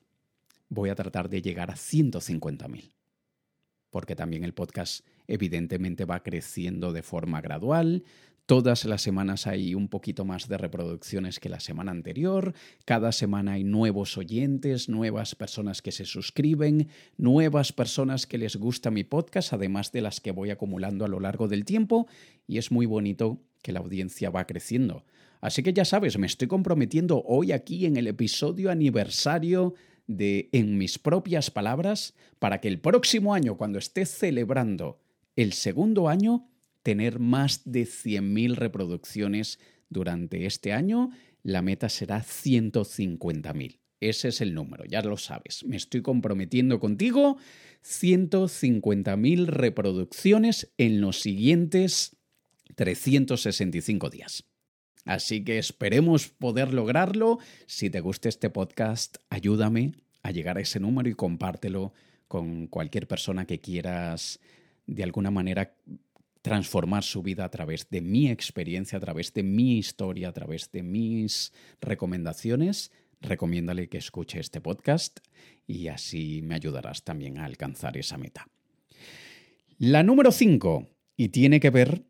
voy 0.69 0.91
a 0.91 0.95
tratar 0.95 1.29
de 1.29 1.43
llegar 1.43 1.71
a 1.71 1.75
150.000. 1.75 2.93
Porque 3.91 4.17
también 4.17 4.45
el 4.45 4.55
podcast 4.55 5.07
evidentemente 5.27 6.05
va 6.05 6.23
creciendo 6.23 6.93
de 6.93 7.03
forma 7.03 7.41
gradual. 7.41 8.05
Todas 8.47 8.85
las 8.85 9.01
semanas 9.01 9.47
hay 9.47 9.75
un 9.75 9.89
poquito 9.89 10.27
más 10.27 10.49
de 10.49 10.59
reproducciones 10.59 11.41
que 11.41 11.49
la 11.49 11.61
semana 11.61 11.93
anterior. 11.93 12.53
Cada 12.85 13.11
semana 13.11 13.53
hay 13.53 13.65
nuevos 13.65 14.19
oyentes, 14.19 14.91
nuevas 14.91 15.35
personas 15.35 15.81
que 15.81 15.93
se 15.93 16.05
suscriben, 16.05 16.89
nuevas 17.17 17.73
personas 17.73 18.27
que 18.27 18.37
les 18.37 18.57
gusta 18.57 18.91
mi 18.91 19.03
podcast, 19.03 19.55
además 19.55 19.93
de 19.93 20.03
las 20.03 20.21
que 20.21 20.31
voy 20.31 20.51
acumulando 20.51 21.07
a 21.07 21.09
lo 21.09 21.21
largo 21.21 21.49
del 21.49 21.65
tiempo. 21.65 22.07
Y 22.47 22.59
es 22.59 22.71
muy 22.71 22.85
bonito 22.85 23.41
que 23.63 23.73
la 23.73 23.81
audiencia 23.81 24.29
va 24.29 24.47
creciendo. 24.47 25.07
Así 25.41 25.63
que 25.63 25.73
ya 25.73 25.87
sabes, 25.87 26.19
me 26.19 26.27
estoy 26.27 26.49
comprometiendo 26.49 27.23
hoy 27.27 27.53
aquí 27.53 27.87
en 27.87 27.97
el 27.97 28.09
episodio 28.09 28.71
aniversario 28.71 29.75
de 30.07 30.49
En 30.53 30.77
mis 30.79 30.99
propias 30.99 31.51
palabras 31.51 32.15
para 32.39 32.61
que 32.61 32.69
el 32.69 32.81
próximo 32.81 33.35
año, 33.35 33.57
cuando 33.57 33.79
esté 33.79 34.07
celebrando 34.07 35.01
el 35.37 35.53
segundo 35.53 36.09
año, 36.09 36.49
tener 36.83 37.19
más 37.19 37.63
de 37.65 37.85
100.000 37.85 38.55
reproducciones 38.55 39.59
durante 39.89 40.47
este 40.47 40.73
año. 40.73 41.11
La 41.43 41.63
meta 41.63 41.89
será 41.89 42.23
150.000. 42.23 43.81
Ese 44.01 44.29
es 44.29 44.41
el 44.41 44.55
número, 44.55 44.85
ya 44.85 45.01
lo 45.03 45.17
sabes. 45.17 45.65
Me 45.65 45.77
estoy 45.77 46.03
comprometiendo 46.03 46.79
contigo 46.79 47.39
150.000 47.83 49.47
reproducciones 49.47 50.73
en 50.77 51.01
los 51.01 51.21
siguientes 51.21 52.17
365 52.75 54.11
días. 54.11 54.45
Así 55.05 55.45
que 55.45 55.59
esperemos 55.59 56.29
poder 56.29 56.73
lograrlo. 56.73 57.39
Si 57.67 57.91
te 57.91 58.01
gusta 58.01 58.29
este 58.29 58.51
podcast, 58.51 59.19
ayúdame 59.29 59.93
a 60.23 60.31
llegar 60.31 60.57
a 60.57 60.61
ese 60.61 60.81
número 60.81 61.09
y 61.09 61.15
compártelo 61.15 61.93
con 62.29 62.67
cualquier 62.67 63.07
persona 63.07 63.47
que 63.47 63.61
quieras 63.61 64.41
de 64.87 65.03
alguna 65.03 65.31
manera 65.31 65.75
transformar 66.43 67.05
su 67.05 67.23
vida 67.23 67.45
a 67.45 67.51
través 67.51 67.89
de 67.91 68.01
mi 68.01 68.31
experiencia, 68.31 68.99
a 68.99 69.01
través 69.01 69.33
de 69.33 69.43
mi 69.43 69.79
historia, 69.79 70.29
a 70.29 70.33
través 70.33 70.71
de 70.73 70.83
mis 70.83 71.53
recomendaciones. 71.81 72.93
Recomiéndale 73.21 73.89
que 73.89 73.99
escuche 73.99 74.41
este 74.41 74.61
podcast 74.61 75.21
y 75.67 75.89
así 75.89 76.43
me 76.43 76.55
ayudarás 76.55 77.03
también 77.03 77.39
a 77.39 77.47
alcanzar 77.47 77.97
esa 77.97 78.19
meta. 78.19 78.49
La 79.79 80.03
número 80.03 80.33
5, 80.33 80.87
y 81.17 81.29
tiene 81.29 81.61
que 81.61 81.71
ver 81.71 82.05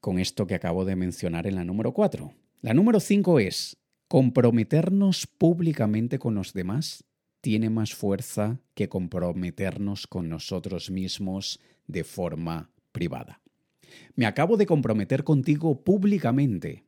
con 0.00 0.18
esto 0.18 0.46
que 0.46 0.54
acabo 0.54 0.84
de 0.84 0.96
mencionar 0.96 1.46
en 1.46 1.54
la 1.56 1.64
número 1.64 1.92
4. 1.92 2.32
La 2.60 2.74
número 2.74 3.00
5 3.00 3.40
es, 3.40 3.76
comprometernos 4.08 5.26
públicamente 5.26 6.18
con 6.18 6.34
los 6.34 6.52
demás 6.52 7.04
tiene 7.40 7.70
más 7.70 7.94
fuerza 7.94 8.60
que 8.74 8.88
comprometernos 8.88 10.06
con 10.06 10.28
nosotros 10.28 10.90
mismos 10.90 11.60
de 11.86 12.04
forma 12.04 12.70
privada. 12.92 13.40
Me 14.14 14.26
acabo 14.26 14.56
de 14.56 14.66
comprometer 14.66 15.24
contigo 15.24 15.82
públicamente 15.82 16.84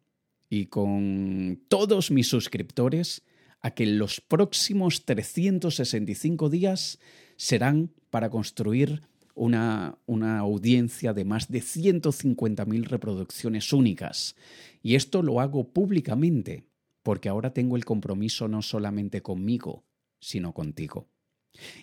y 0.48 0.66
con 0.66 1.62
todos 1.68 2.10
mis 2.10 2.28
suscriptores 2.28 3.22
a 3.60 3.70
que 3.72 3.86
los 3.86 4.20
próximos 4.20 5.04
365 5.04 6.48
días 6.48 6.98
serán 7.36 7.92
para 8.10 8.30
construir 8.30 9.02
una, 9.34 9.96
audiencia 10.38 11.12
de 11.12 11.24
más 11.24 11.50
de 11.50 11.60
150.000 11.60 12.84
reproducciones 12.84 13.72
únicas. 13.72 14.36
Y 14.82 14.94
esto 14.94 15.22
lo 15.22 15.40
hago 15.40 15.72
públicamente, 15.72 16.64
porque 17.02 17.28
ahora 17.28 17.52
tengo 17.52 17.76
el 17.76 17.84
compromiso 17.84 18.48
no 18.48 18.62
solamente 18.62 19.22
conmigo, 19.22 19.84
sino 20.20 20.52
contigo. 20.52 21.08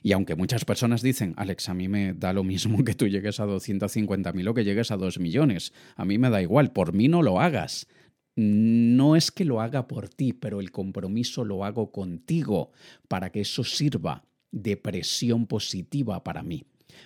Y 0.01 0.13
aunque 0.13 0.35
muchas 0.35 0.65
personas 0.65 1.01
dicen, 1.01 1.33
Alex, 1.35 1.69
a 1.69 1.73
mí 1.73 1.87
me 1.87 2.13
da 2.13 2.31
lo 2.31 2.43
mismo 2.43 2.83
que 2.83 2.93
tú 2.93 3.07
llegues 3.07 3.39
a 3.39 3.45
250.000 3.45 4.49
o 4.49 4.53
que 4.53 4.63
llegues 4.63 4.91
a 4.91 4.97
2 4.97 5.19
millones, 5.19 5.73
a 5.95 6.05
mí 6.05 6.17
me 6.17 6.29
da 6.29 6.41
igual, 6.41 6.71
por 6.71 6.93
mí 6.93 7.07
no 7.07 7.21
lo 7.21 7.41
hagas. 7.41 7.87
No 8.35 9.15
es 9.15 9.31
que 9.31 9.45
lo 9.45 9.61
haga 9.61 9.87
por 9.87 10.09
ti, 10.09 10.31
pero 10.31 10.59
el 10.59 10.71
compromiso 10.71 11.43
lo 11.43 11.65
hago 11.65 11.91
contigo 11.91 12.71
para 13.07 13.31
que 13.31 13.41
eso 13.41 13.63
sirva 13.63 14.23
de 14.51 14.77
presión 14.77 15.47
positiva 15.47 16.23
para 16.23 16.43
mí 16.43 16.63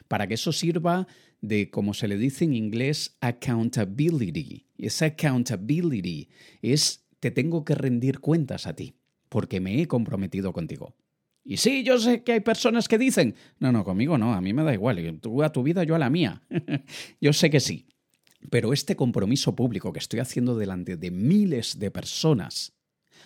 para 0.08 0.27
que 0.27 0.36
eso 0.36 0.51
sirva 0.51 1.08
de, 1.41 1.69
como 1.69 1.93
se 1.93 2.08
le 2.08 2.17
dice 2.17 2.45
en 2.45 2.54
inglés, 2.54 3.17
accountability. 3.21 4.65
Esa 4.77 5.06
accountability 5.06 6.30
es, 6.62 7.06
te 7.19 7.32
tengo 7.32 7.65
que 7.65 7.75
rendir 7.75 8.19
cuentas 8.19 8.67
a 8.67 8.75
ti, 8.75 8.95
porque 9.30 9.60
me 9.60 9.82
he 9.82 9.88
comprometido 9.88 10.54
contigo. 10.54 10.95
Y 11.43 11.58
sí, 11.58 11.84
yo 11.84 11.97
sé 11.97 12.23
que 12.23 12.34
hay 12.34 12.39
personas 12.41 12.88
que 12.88 12.97
dicen, 12.97 13.36
no, 13.60 13.71
no, 13.71 13.84
conmigo 13.84 14.17
no, 14.17 14.34
a 14.34 14.41
mí 14.41 14.54
me 14.54 14.63
da 14.63 14.73
igual, 14.73 15.19
tú 15.19 15.41
a 15.43 15.51
tu 15.51 15.63
vida, 15.63 15.84
yo 15.84 15.95
a 15.95 15.99
la 15.99 16.10
mía. 16.10 16.43
yo 17.21 17.34
sé 17.34 17.49
que 17.49 17.60
sí. 17.60 17.88
Pero 18.49 18.73
este 18.73 18.95
compromiso 18.95 19.56
público 19.56 19.91
que 19.93 19.99
estoy 19.99 20.19
haciendo 20.19 20.58
delante 20.58 20.97
de 20.97 21.12
miles 21.12 21.80
de 21.80 21.91
personas 21.91 22.73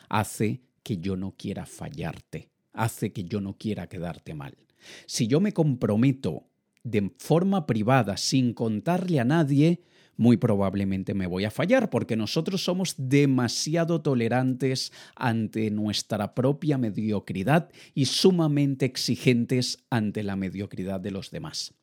hace 0.10 0.62
que 0.84 0.98
yo 0.98 1.16
no 1.16 1.32
quiera 1.32 1.66
fallarte, 1.66 2.50
hace 2.74 3.12
que 3.12 3.24
yo 3.24 3.42
no 3.42 3.58
quiera 3.58 3.88
quedarte 3.88 4.34
mal. 4.34 4.56
Si 5.06 5.28
yo 5.28 5.40
me 5.40 5.54
comprometo 5.54 6.48
de 6.86 7.12
forma 7.18 7.66
privada, 7.66 8.16
sin 8.16 8.54
contarle 8.54 9.20
a 9.20 9.26
nadie, 9.26 9.82
muy 10.16 10.38
probablemente 10.38 11.14
me 11.14 11.28
voy 11.28 11.44
a 11.44 11.52
fallar, 11.52 11.90
porque 11.90 12.16
nosotros 12.16 12.64
somos 12.64 12.96
demasiado 12.98 14.02
tolerantes 14.02 14.94
ante 15.16 15.72
nuestra 15.72 16.34
propia 16.34 16.78
mediocridad 16.78 17.70
y 17.94 18.06
sumamente 18.06 18.86
exigentes 18.86 19.80
ante 19.90 20.24
la 20.24 20.36
mediocridad 20.36 21.02
de 21.02 21.12
los 21.12 21.32
demás. 21.32 21.74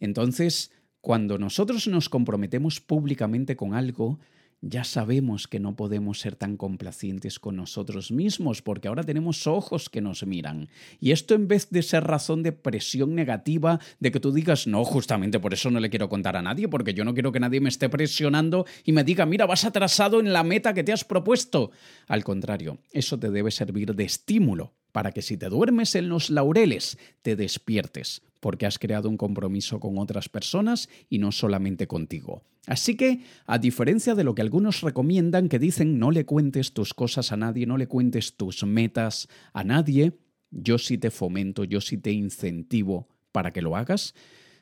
Entonces, 0.00 0.70
cuando 1.00 1.36
nosotros 1.36 1.86
nos 1.88 2.08
comprometemos 2.08 2.80
públicamente 2.80 3.56
con 3.56 3.74
algo, 3.74 4.20
ya 4.66 4.82
sabemos 4.82 5.46
que 5.46 5.60
no 5.60 5.76
podemos 5.76 6.20
ser 6.20 6.36
tan 6.36 6.56
complacientes 6.56 7.38
con 7.38 7.56
nosotros 7.56 8.10
mismos 8.10 8.62
porque 8.62 8.88
ahora 8.88 9.02
tenemos 9.02 9.46
ojos 9.46 9.90
que 9.90 10.00
nos 10.00 10.26
miran. 10.26 10.68
Y 11.00 11.12
esto 11.12 11.34
en 11.34 11.48
vez 11.48 11.68
de 11.70 11.82
ser 11.82 12.04
razón 12.04 12.42
de 12.42 12.52
presión 12.52 13.14
negativa, 13.14 13.78
de 14.00 14.10
que 14.10 14.20
tú 14.20 14.32
digas, 14.32 14.66
no, 14.66 14.82
justamente 14.84 15.38
por 15.38 15.52
eso 15.52 15.70
no 15.70 15.80
le 15.80 15.90
quiero 15.90 16.08
contar 16.08 16.36
a 16.36 16.42
nadie, 16.42 16.68
porque 16.68 16.94
yo 16.94 17.04
no 17.04 17.12
quiero 17.12 17.30
que 17.30 17.40
nadie 17.40 17.60
me 17.60 17.68
esté 17.68 17.90
presionando 17.90 18.64
y 18.84 18.92
me 18.92 19.04
diga, 19.04 19.26
mira, 19.26 19.44
vas 19.44 19.64
atrasado 19.64 20.18
en 20.18 20.32
la 20.32 20.44
meta 20.44 20.72
que 20.72 20.84
te 20.84 20.92
has 20.92 21.04
propuesto. 21.04 21.70
Al 22.08 22.24
contrario, 22.24 22.78
eso 22.90 23.18
te 23.18 23.30
debe 23.30 23.50
servir 23.50 23.94
de 23.94 24.04
estímulo 24.04 24.72
para 24.92 25.12
que 25.12 25.22
si 25.22 25.36
te 25.36 25.48
duermes 25.48 25.94
en 25.94 26.08
los 26.08 26.30
laureles, 26.30 26.98
te 27.20 27.36
despiertes, 27.36 28.22
porque 28.40 28.64
has 28.64 28.78
creado 28.78 29.10
un 29.10 29.18
compromiso 29.18 29.78
con 29.78 29.98
otras 29.98 30.28
personas 30.28 30.88
y 31.10 31.18
no 31.18 31.32
solamente 31.32 31.86
contigo. 31.86 32.44
Así 32.66 32.96
que, 32.96 33.20
a 33.46 33.58
diferencia 33.58 34.14
de 34.14 34.24
lo 34.24 34.34
que 34.34 34.42
algunos 34.42 34.80
recomiendan, 34.80 35.48
que 35.48 35.58
dicen 35.58 35.98
no 35.98 36.10
le 36.10 36.24
cuentes 36.24 36.72
tus 36.72 36.94
cosas 36.94 37.30
a 37.32 37.36
nadie, 37.36 37.66
no 37.66 37.76
le 37.76 37.86
cuentes 37.86 38.36
tus 38.36 38.64
metas 38.64 39.28
a 39.52 39.64
nadie, 39.64 40.18
yo 40.50 40.78
sí 40.78 40.96
te 40.96 41.10
fomento, 41.10 41.64
yo 41.64 41.80
sí 41.80 41.98
te 41.98 42.12
incentivo 42.12 43.08
para 43.32 43.52
que 43.52 43.62
lo 43.62 43.76
hagas. 43.76 44.14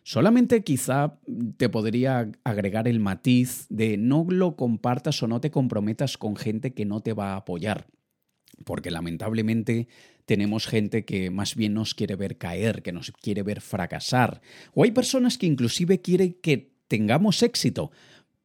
Solamente 0.02 0.64
quizá 0.64 1.20
te 1.58 1.68
podría 1.68 2.32
agregar 2.42 2.88
el 2.88 2.98
matiz 2.98 3.66
de 3.68 3.96
no 3.96 4.26
lo 4.28 4.56
compartas 4.56 5.22
o 5.22 5.28
no 5.28 5.40
te 5.40 5.52
comprometas 5.52 6.18
con 6.18 6.34
gente 6.34 6.74
que 6.74 6.84
no 6.84 7.00
te 7.00 7.12
va 7.12 7.34
a 7.34 7.36
apoyar 7.36 7.86
porque 8.64 8.90
lamentablemente 8.90 9.88
tenemos 10.24 10.66
gente 10.66 11.04
que 11.04 11.30
más 11.30 11.56
bien 11.56 11.74
nos 11.74 11.94
quiere 11.94 12.16
ver 12.16 12.38
caer, 12.38 12.82
que 12.82 12.92
nos 12.92 13.10
quiere 13.10 13.42
ver 13.42 13.60
fracasar. 13.60 14.40
O 14.74 14.84
hay 14.84 14.92
personas 14.92 15.36
que 15.36 15.46
inclusive 15.46 16.00
quieren 16.00 16.34
que 16.34 16.71
tengamos 16.92 17.42
éxito, 17.42 17.90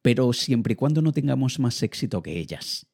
pero 0.00 0.32
siempre 0.32 0.72
y 0.72 0.76
cuando 0.76 1.02
no 1.02 1.12
tengamos 1.12 1.58
más 1.58 1.82
éxito 1.82 2.22
que 2.22 2.38
ellas. 2.38 2.86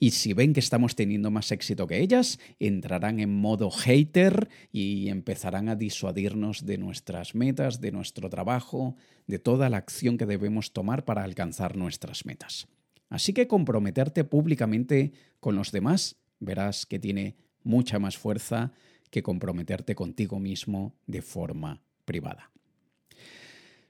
Y 0.00 0.10
si 0.10 0.32
ven 0.32 0.52
que 0.52 0.58
estamos 0.58 0.96
teniendo 0.96 1.30
más 1.30 1.52
éxito 1.52 1.86
que 1.86 2.00
ellas, 2.00 2.40
entrarán 2.58 3.20
en 3.20 3.32
modo 3.32 3.70
hater 3.70 4.48
y 4.72 5.08
empezarán 5.08 5.68
a 5.68 5.76
disuadirnos 5.76 6.66
de 6.66 6.76
nuestras 6.76 7.36
metas, 7.36 7.80
de 7.80 7.92
nuestro 7.92 8.28
trabajo, 8.30 8.96
de 9.28 9.38
toda 9.38 9.70
la 9.70 9.76
acción 9.76 10.18
que 10.18 10.26
debemos 10.26 10.72
tomar 10.72 11.04
para 11.04 11.22
alcanzar 11.22 11.76
nuestras 11.76 12.26
metas. 12.26 12.66
Así 13.08 13.32
que 13.32 13.46
comprometerte 13.46 14.24
públicamente 14.24 15.12
con 15.38 15.54
los 15.54 15.70
demás 15.70 16.16
verás 16.40 16.84
que 16.84 16.98
tiene 16.98 17.36
mucha 17.62 18.00
más 18.00 18.18
fuerza 18.18 18.72
que 19.10 19.22
comprometerte 19.22 19.94
contigo 19.94 20.40
mismo 20.40 20.96
de 21.06 21.22
forma 21.22 21.80
privada. 22.04 22.50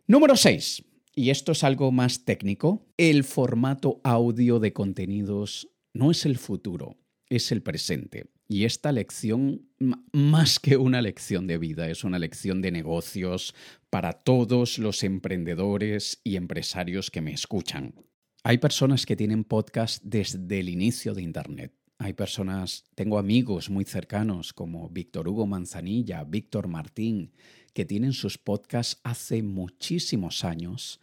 Número 0.07 0.37
6. 0.37 0.90
Y 1.15 1.31
esto 1.31 1.53
es 1.53 1.65
algo 1.65 1.91
más 1.93 2.25
técnico. 2.25 2.87
El 2.97 3.25
formato 3.25 4.01
audio 4.05 4.61
de 4.61 4.73
contenidos 4.73 5.69
no 5.93 6.11
es 6.11 6.25
el 6.25 6.39
futuro, 6.39 6.97
es 7.29 7.51
el 7.53 7.63
presente. 7.63 8.31
Y 8.49 8.65
esta 8.65 8.91
lección, 8.91 9.69
más 10.13 10.59
que 10.59 10.77
una 10.77 11.03
lección 11.03 11.47
de 11.47 11.59
vida, 11.59 11.89
es 11.89 12.03
una 12.03 12.19
lección 12.19 12.63
de 12.63 12.73
negocios 12.73 13.55
para 13.91 14.13
todos 14.13 14.79
los 14.79 15.05
emprendedores 15.05 16.21
y 16.25 16.37
empresarios 16.37 17.11
que 17.11 17.21
me 17.21 17.33
escuchan. 17.33 17.95
Hay 18.43 18.59
personas 18.59 19.07
que 19.07 19.17
tienen 19.17 19.45
podcast 19.45 20.03
desde 20.05 20.61
el 20.61 20.69
inicio 20.69 21.15
de 21.15 21.23
Internet. 21.23 21.75
Hay 21.99 22.15
personas, 22.15 22.85
tengo 22.95 23.19
amigos 23.19 23.69
muy 23.69 23.85
cercanos 23.85 24.55
como 24.55 24.89
Víctor 24.89 25.29
Hugo 25.29 25.47
Manzanilla, 25.47 26.25
Víctor 26.25 26.67
Martín, 26.67 27.33
que 27.73 27.85
tienen 27.85 28.13
sus 28.13 28.39
podcasts 28.39 29.01
hace 29.03 29.43
muchísimos 29.43 30.45
años, 30.45 31.01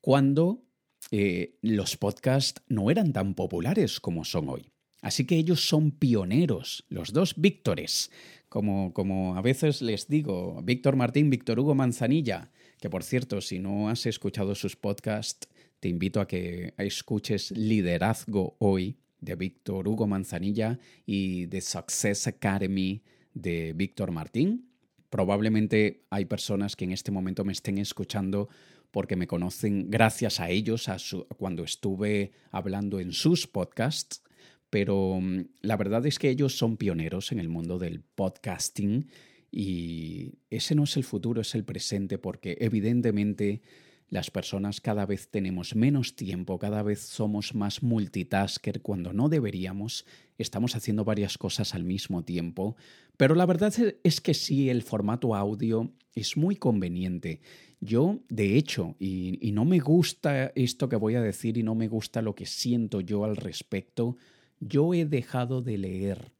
cuando 0.00 0.64
eh, 1.10 1.56
los 1.62 1.96
podcasts 1.96 2.62
no 2.68 2.90
eran 2.90 3.12
tan 3.12 3.34
populares 3.34 4.00
como 4.00 4.24
son 4.24 4.48
hoy. 4.48 4.70
Así 5.00 5.24
que 5.24 5.36
ellos 5.36 5.68
son 5.68 5.92
pioneros, 5.92 6.84
los 6.88 7.12
dos 7.12 7.34
Víctores, 7.36 8.10
como, 8.48 8.92
como 8.92 9.36
a 9.36 9.42
veces 9.42 9.80
les 9.80 10.08
digo, 10.08 10.60
Víctor 10.62 10.96
Martín, 10.96 11.30
Víctor 11.30 11.60
Hugo 11.60 11.74
Manzanilla, 11.74 12.50
que 12.80 12.90
por 12.90 13.04
cierto, 13.04 13.40
si 13.40 13.58
no 13.58 13.88
has 13.88 14.06
escuchado 14.06 14.54
sus 14.54 14.76
podcasts, 14.76 15.48
te 15.80 15.88
invito 15.88 16.20
a 16.20 16.26
que 16.26 16.74
escuches 16.78 17.52
Liderazgo 17.52 18.56
Hoy 18.58 18.96
de 19.20 19.36
Víctor 19.36 19.88
Hugo 19.88 20.06
Manzanilla 20.06 20.78
y 21.06 21.46
The 21.46 21.60
Success 21.60 22.26
Academy 22.26 23.02
de 23.34 23.72
Víctor 23.74 24.10
Martín. 24.10 24.67
Probablemente 25.10 26.04
hay 26.10 26.26
personas 26.26 26.76
que 26.76 26.84
en 26.84 26.92
este 26.92 27.10
momento 27.10 27.44
me 27.44 27.52
estén 27.52 27.78
escuchando 27.78 28.48
porque 28.90 29.16
me 29.16 29.26
conocen 29.26 29.90
gracias 29.90 30.40
a 30.40 30.50
ellos, 30.50 30.88
a 30.88 30.96
cuando 31.36 31.62
estuve 31.62 32.32
hablando 32.50 33.00
en 33.00 33.12
sus 33.12 33.46
podcasts, 33.46 34.22
pero 34.70 35.18
mm, 35.20 35.44
la 35.62 35.76
verdad 35.76 36.04
es 36.06 36.18
que 36.18 36.30
ellos 36.30 36.56
son 36.56 36.76
pioneros 36.76 37.32
en 37.32 37.38
el 37.38 37.48
mundo 37.48 37.78
del 37.78 38.00
podcasting 38.00 39.08
y 39.50 40.34
ese 40.50 40.74
no 40.74 40.84
es 40.84 40.96
el 40.96 41.04
futuro, 41.04 41.40
es 41.40 41.54
el 41.54 41.64
presente, 41.64 42.18
porque 42.18 42.56
evidentemente 42.60 43.62
las 44.10 44.30
personas 44.30 44.80
cada 44.80 45.04
vez 45.06 45.28
tenemos 45.28 45.74
menos 45.74 46.16
tiempo, 46.16 46.58
cada 46.58 46.82
vez 46.82 47.00
somos 47.00 47.54
más 47.54 47.82
multitasker 47.82 48.80
cuando 48.80 49.12
no 49.12 49.28
deberíamos, 49.28 50.06
estamos 50.38 50.76
haciendo 50.76 51.04
varias 51.04 51.36
cosas 51.36 51.74
al 51.74 51.84
mismo 51.84 52.24
tiempo, 52.24 52.76
pero 53.16 53.34
la 53.34 53.46
verdad 53.46 53.74
es 54.02 54.20
que 54.20 54.34
sí, 54.34 54.70
el 54.70 54.82
formato 54.82 55.34
audio 55.34 55.92
es 56.14 56.36
muy 56.36 56.56
conveniente. 56.56 57.40
Yo, 57.80 58.20
de 58.28 58.56
hecho, 58.56 58.96
y, 58.98 59.50
no 59.52 59.64
me 59.64 59.78
gusta 59.78 60.52
esto 60.54 60.88
que 60.88 60.96
voy 60.96 61.14
a 61.14 61.20
decir 61.20 61.58
y 61.58 61.62
no 61.62 61.74
me 61.74 61.88
gusta 61.88 62.22
lo 62.22 62.34
que 62.34 62.46
siento 62.46 63.00
yo 63.00 63.24
al 63.24 63.36
respecto, 63.36 64.16
yo 64.60 64.94
he 64.94 65.04
dejado 65.04 65.62
de 65.62 65.78
leer 65.78 66.32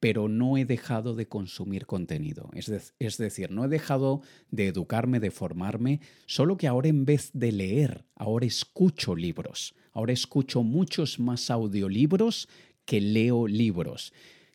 pero 0.00 0.28
no 0.28 0.56
he 0.56 0.64
dejado 0.64 1.14
de 1.14 1.26
consumir 1.26 1.86
contenido. 1.86 2.50
Es, 2.54 3.18
decir, 3.18 3.50
no 3.50 3.64
he 3.64 3.68
dejado 3.68 4.22
de 4.50 4.68
educarme, 4.68 5.20
de 5.20 5.30
formarme, 5.30 6.00
solo 6.26 6.56
que 6.56 6.68
ahora 6.68 6.88
en 6.88 7.04
vez 7.04 7.30
de 7.32 7.52
leer, 7.52 8.04
ahora 8.14 8.46
escucho 8.46 9.16
libros. 9.16 9.74
Ahora 9.92 10.12
escucho 10.12 10.62
muchos 10.62 11.18
más 11.18 11.50
audiolibros 11.50 12.48
que 12.84 13.00
leo 13.00 13.48
libros. 13.48 14.12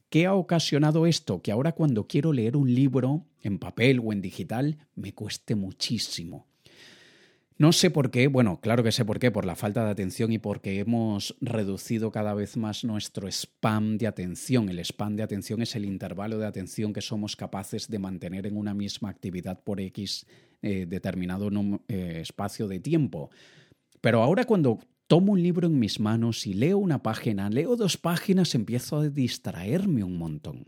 ¿Qué 0.10 0.26
ha 0.26 0.36
ocasionado 0.36 1.06
esto? 1.08 1.42
Que 1.42 1.52
ahora 1.52 1.74
cuando 1.74 2.08
quiero 2.08 2.32
leer 2.32 2.56
un 2.56 2.74
libro 2.74 3.26
en 3.42 3.60
papel 3.60 4.00
o 4.00 4.14
en 4.14 4.22
digital 4.22 4.78
me 4.96 5.14
cueste 5.14 5.56
muchísimo. 5.56 6.48
No 7.64 7.72
sé 7.72 7.90
por 7.90 8.12
qué, 8.12 8.28
bueno, 8.28 8.60
claro 8.60 8.84
que 8.84 8.92
sé 8.92 9.06
por 9.06 9.20
qué, 9.20 9.32
por 9.32 9.46
la 9.46 9.56
falta 9.56 9.86
de 9.86 9.92
atención 9.92 10.34
y 10.34 10.38
porque 10.38 10.80
hemos 10.80 11.38
reducido 11.40 12.12
cada 12.12 12.34
vez 12.34 12.58
más 12.58 12.84
nuestro 12.84 13.30
spam 13.30 13.98
de 13.98 14.06
atención. 14.06 14.68
El 14.68 14.80
spam 14.80 15.16
de 15.16 15.24
atención 15.24 15.62
es 15.62 15.74
el 15.78 15.86
intervalo 15.86 16.38
de 16.38 16.46
atención 16.46 16.92
que 16.92 17.00
somos 17.00 17.38
capaces 17.38 17.88
de 17.88 18.00
mantener 18.00 18.48
en 18.48 18.58
una 18.58 18.74
misma 18.74 19.08
actividad 19.08 19.64
por 19.64 19.80
X 19.80 20.26
eh, 20.62 20.86
determinado 20.90 21.50
eh, 21.88 22.18
espacio 22.22 22.68
de 22.68 22.82
tiempo. 22.82 23.30
Pero 24.02 24.22
ahora 24.22 24.44
cuando 24.44 24.80
tomo 25.08 25.32
un 25.32 25.42
libro 25.42 25.68
en 25.68 25.80
mis 25.80 26.02
manos 26.02 26.46
y 26.46 26.56
leo 26.56 26.78
una 26.78 27.02
página, 27.02 27.50
leo 27.50 27.78
dos 27.78 27.96
páginas, 27.96 28.56
empiezo 28.56 28.98
a 28.98 29.08
distraerme 29.08 30.04
un 30.04 30.18
montón. 30.18 30.66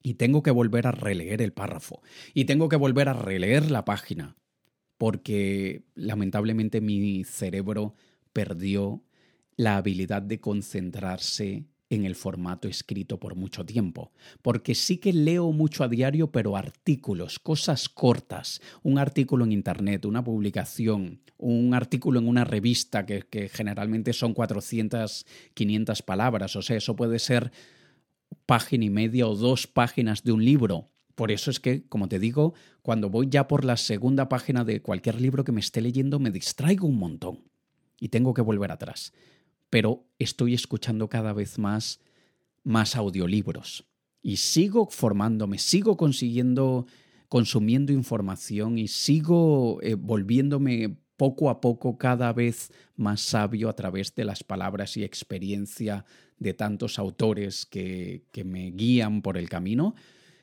Y 0.00 0.14
tengo 0.14 0.44
que 0.44 0.52
volver 0.52 0.86
a 0.86 0.92
releer 0.92 1.42
el 1.42 1.52
párrafo. 1.52 2.02
Y 2.34 2.44
tengo 2.44 2.68
que 2.68 2.76
volver 2.76 3.08
a 3.08 3.14
releer 3.14 3.68
la 3.72 3.84
página 3.84 4.36
porque 5.00 5.86
lamentablemente 5.94 6.82
mi 6.82 7.24
cerebro 7.24 7.94
perdió 8.34 9.02
la 9.56 9.78
habilidad 9.78 10.20
de 10.20 10.40
concentrarse 10.40 11.64
en 11.88 12.04
el 12.04 12.14
formato 12.14 12.68
escrito 12.68 13.18
por 13.18 13.34
mucho 13.34 13.64
tiempo. 13.64 14.12
Porque 14.42 14.74
sí 14.74 14.98
que 14.98 15.14
leo 15.14 15.52
mucho 15.52 15.84
a 15.84 15.88
diario, 15.88 16.30
pero 16.30 16.54
artículos, 16.54 17.38
cosas 17.38 17.88
cortas, 17.88 18.60
un 18.82 18.98
artículo 18.98 19.46
en 19.46 19.52
Internet, 19.52 20.04
una 20.04 20.22
publicación, 20.22 21.22
un 21.38 21.72
artículo 21.72 22.20
en 22.20 22.28
una 22.28 22.44
revista 22.44 23.06
que, 23.06 23.48
generalmente 23.48 24.12
son 24.12 24.34
400, 24.34 25.24
500 25.54 26.02
palabras, 26.02 26.56
o 26.56 26.60
sea, 26.60 26.76
eso 26.76 26.94
puede 26.94 27.18
ser 27.20 27.52
página 28.44 28.84
y 28.84 28.90
media 28.90 29.26
o 29.26 29.34
dos 29.34 29.66
páginas 29.66 30.24
de 30.24 30.32
un 30.32 30.44
libro 30.44 30.90
por 31.20 31.30
eso 31.30 31.50
es 31.50 31.60
que, 31.60 31.86
como 31.86 32.08
te 32.08 32.18
digo, 32.18 32.54
cuando 32.80 33.10
voy 33.10 33.28
ya 33.28 33.46
por 33.46 33.66
la 33.66 33.76
segunda 33.76 34.30
página 34.30 34.64
de 34.64 34.80
cualquier 34.80 35.20
libro 35.20 35.44
que 35.44 35.52
me 35.52 35.60
esté 35.60 35.82
leyendo, 35.82 36.18
me 36.18 36.30
distraigo 36.30 36.86
un 36.86 36.96
montón 36.96 37.40
y 38.00 38.08
tengo 38.08 38.32
que 38.32 38.40
volver 38.40 38.72
atrás. 38.72 39.12
Pero 39.68 40.06
estoy 40.18 40.54
escuchando 40.54 41.10
cada 41.10 41.34
vez 41.34 41.58
más, 41.58 42.00
más 42.64 42.96
audiolibros 42.96 43.84
y 44.22 44.38
sigo 44.38 44.88
formándome, 44.88 45.58
sigo 45.58 45.98
consiguiendo, 45.98 46.86
consumiendo 47.28 47.92
información 47.92 48.78
y 48.78 48.88
sigo 48.88 49.78
eh, 49.82 49.96
volviéndome 49.96 50.96
poco 51.18 51.50
a 51.50 51.60
poco 51.60 51.98
cada 51.98 52.32
vez 52.32 52.72
más 52.96 53.20
sabio 53.20 53.68
a 53.68 53.76
través 53.76 54.14
de 54.14 54.24
las 54.24 54.42
palabras 54.42 54.96
y 54.96 55.04
experiencia 55.04 56.06
de 56.38 56.54
tantos 56.54 56.98
autores 56.98 57.66
que, 57.66 58.22
que 58.32 58.42
me 58.42 58.70
guían 58.70 59.20
por 59.20 59.36
el 59.36 59.50
camino 59.50 59.94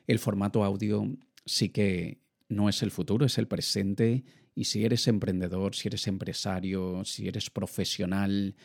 el 0.08 0.18
formato 0.18 0.64
audio 0.64 1.16
sí 1.44 1.68
que 1.68 2.18
no 2.48 2.68
es 2.68 2.82
el 2.82 2.90
futuro, 2.90 3.26
es 3.26 3.38
el 3.38 3.46
presente. 3.46 4.24
Y 4.54 4.64
si 4.64 4.84
eres 4.84 5.06
emprendedor, 5.06 5.76
si 5.76 5.86
eres 5.86 6.08
empresario, 6.08 7.04
si 7.04 7.28
eres 7.28 7.50
profesional, 7.50 8.56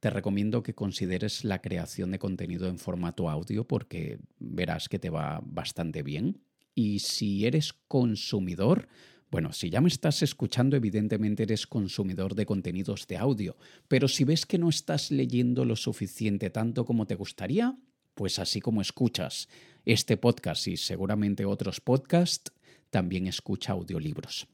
te 0.00 0.10
recomiendo 0.10 0.62
que 0.62 0.74
consideres 0.74 1.44
la 1.44 1.62
creación 1.62 2.10
de 2.10 2.18
contenido 2.18 2.68
en 2.68 2.78
formato 2.78 3.30
audio 3.30 3.66
porque 3.66 4.18
verás 4.38 4.88
que 4.88 4.98
te 4.98 5.08
va 5.08 5.40
bastante 5.44 6.02
bien. 6.02 6.42
Y 6.74 6.98
si 6.98 7.46
eres 7.46 7.72
consumidor, 7.72 8.88
bueno, 9.30 9.52
si 9.52 9.70
ya 9.70 9.80
me 9.80 9.88
estás 9.88 10.22
escuchando, 10.22 10.76
evidentemente 10.76 11.44
eres 11.44 11.66
consumidor 11.66 12.34
de 12.34 12.46
contenidos 12.46 13.06
de 13.06 13.16
audio, 13.16 13.56
pero 13.86 14.08
si 14.08 14.24
ves 14.24 14.46
que 14.46 14.58
no 14.58 14.68
estás 14.68 15.10
leyendo 15.10 15.64
lo 15.64 15.76
suficiente 15.76 16.50
tanto 16.50 16.84
como 16.84 17.06
te 17.06 17.14
gustaría, 17.14 17.76
pues 18.18 18.40
así 18.40 18.60
como 18.60 18.80
escuchas 18.80 19.48
este 19.84 20.16
podcast 20.16 20.66
y 20.66 20.76
seguramente 20.76 21.44
otros 21.44 21.80
podcasts, 21.80 22.50
también 22.90 23.28
escucha 23.28 23.74
audiolibros, 23.74 24.48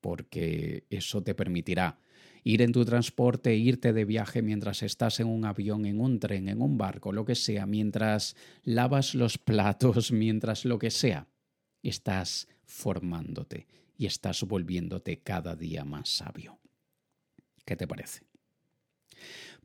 porque 0.00 0.84
eso 0.88 1.20
te 1.24 1.34
permitirá 1.34 1.98
ir 2.44 2.62
en 2.62 2.70
tu 2.70 2.84
transporte, 2.84 3.56
irte 3.56 3.92
de 3.92 4.04
viaje 4.04 4.40
mientras 4.40 4.84
estás 4.84 5.18
en 5.18 5.26
un 5.26 5.44
avión, 5.46 5.84
en 5.84 6.00
un 6.00 6.20
tren, 6.20 6.48
en 6.48 6.62
un 6.62 6.78
barco, 6.78 7.10
lo 7.10 7.24
que 7.24 7.34
sea, 7.34 7.66
mientras 7.66 8.36
lavas 8.62 9.16
los 9.16 9.36
platos, 9.36 10.12
mientras 10.12 10.64
lo 10.64 10.78
que 10.78 10.92
sea, 10.92 11.26
estás 11.82 12.46
formándote 12.66 13.66
y 13.96 14.06
estás 14.06 14.44
volviéndote 14.44 15.22
cada 15.24 15.56
día 15.56 15.84
más 15.84 16.08
sabio. 16.08 16.60
¿Qué 17.64 17.74
te 17.74 17.88
parece? 17.88 18.22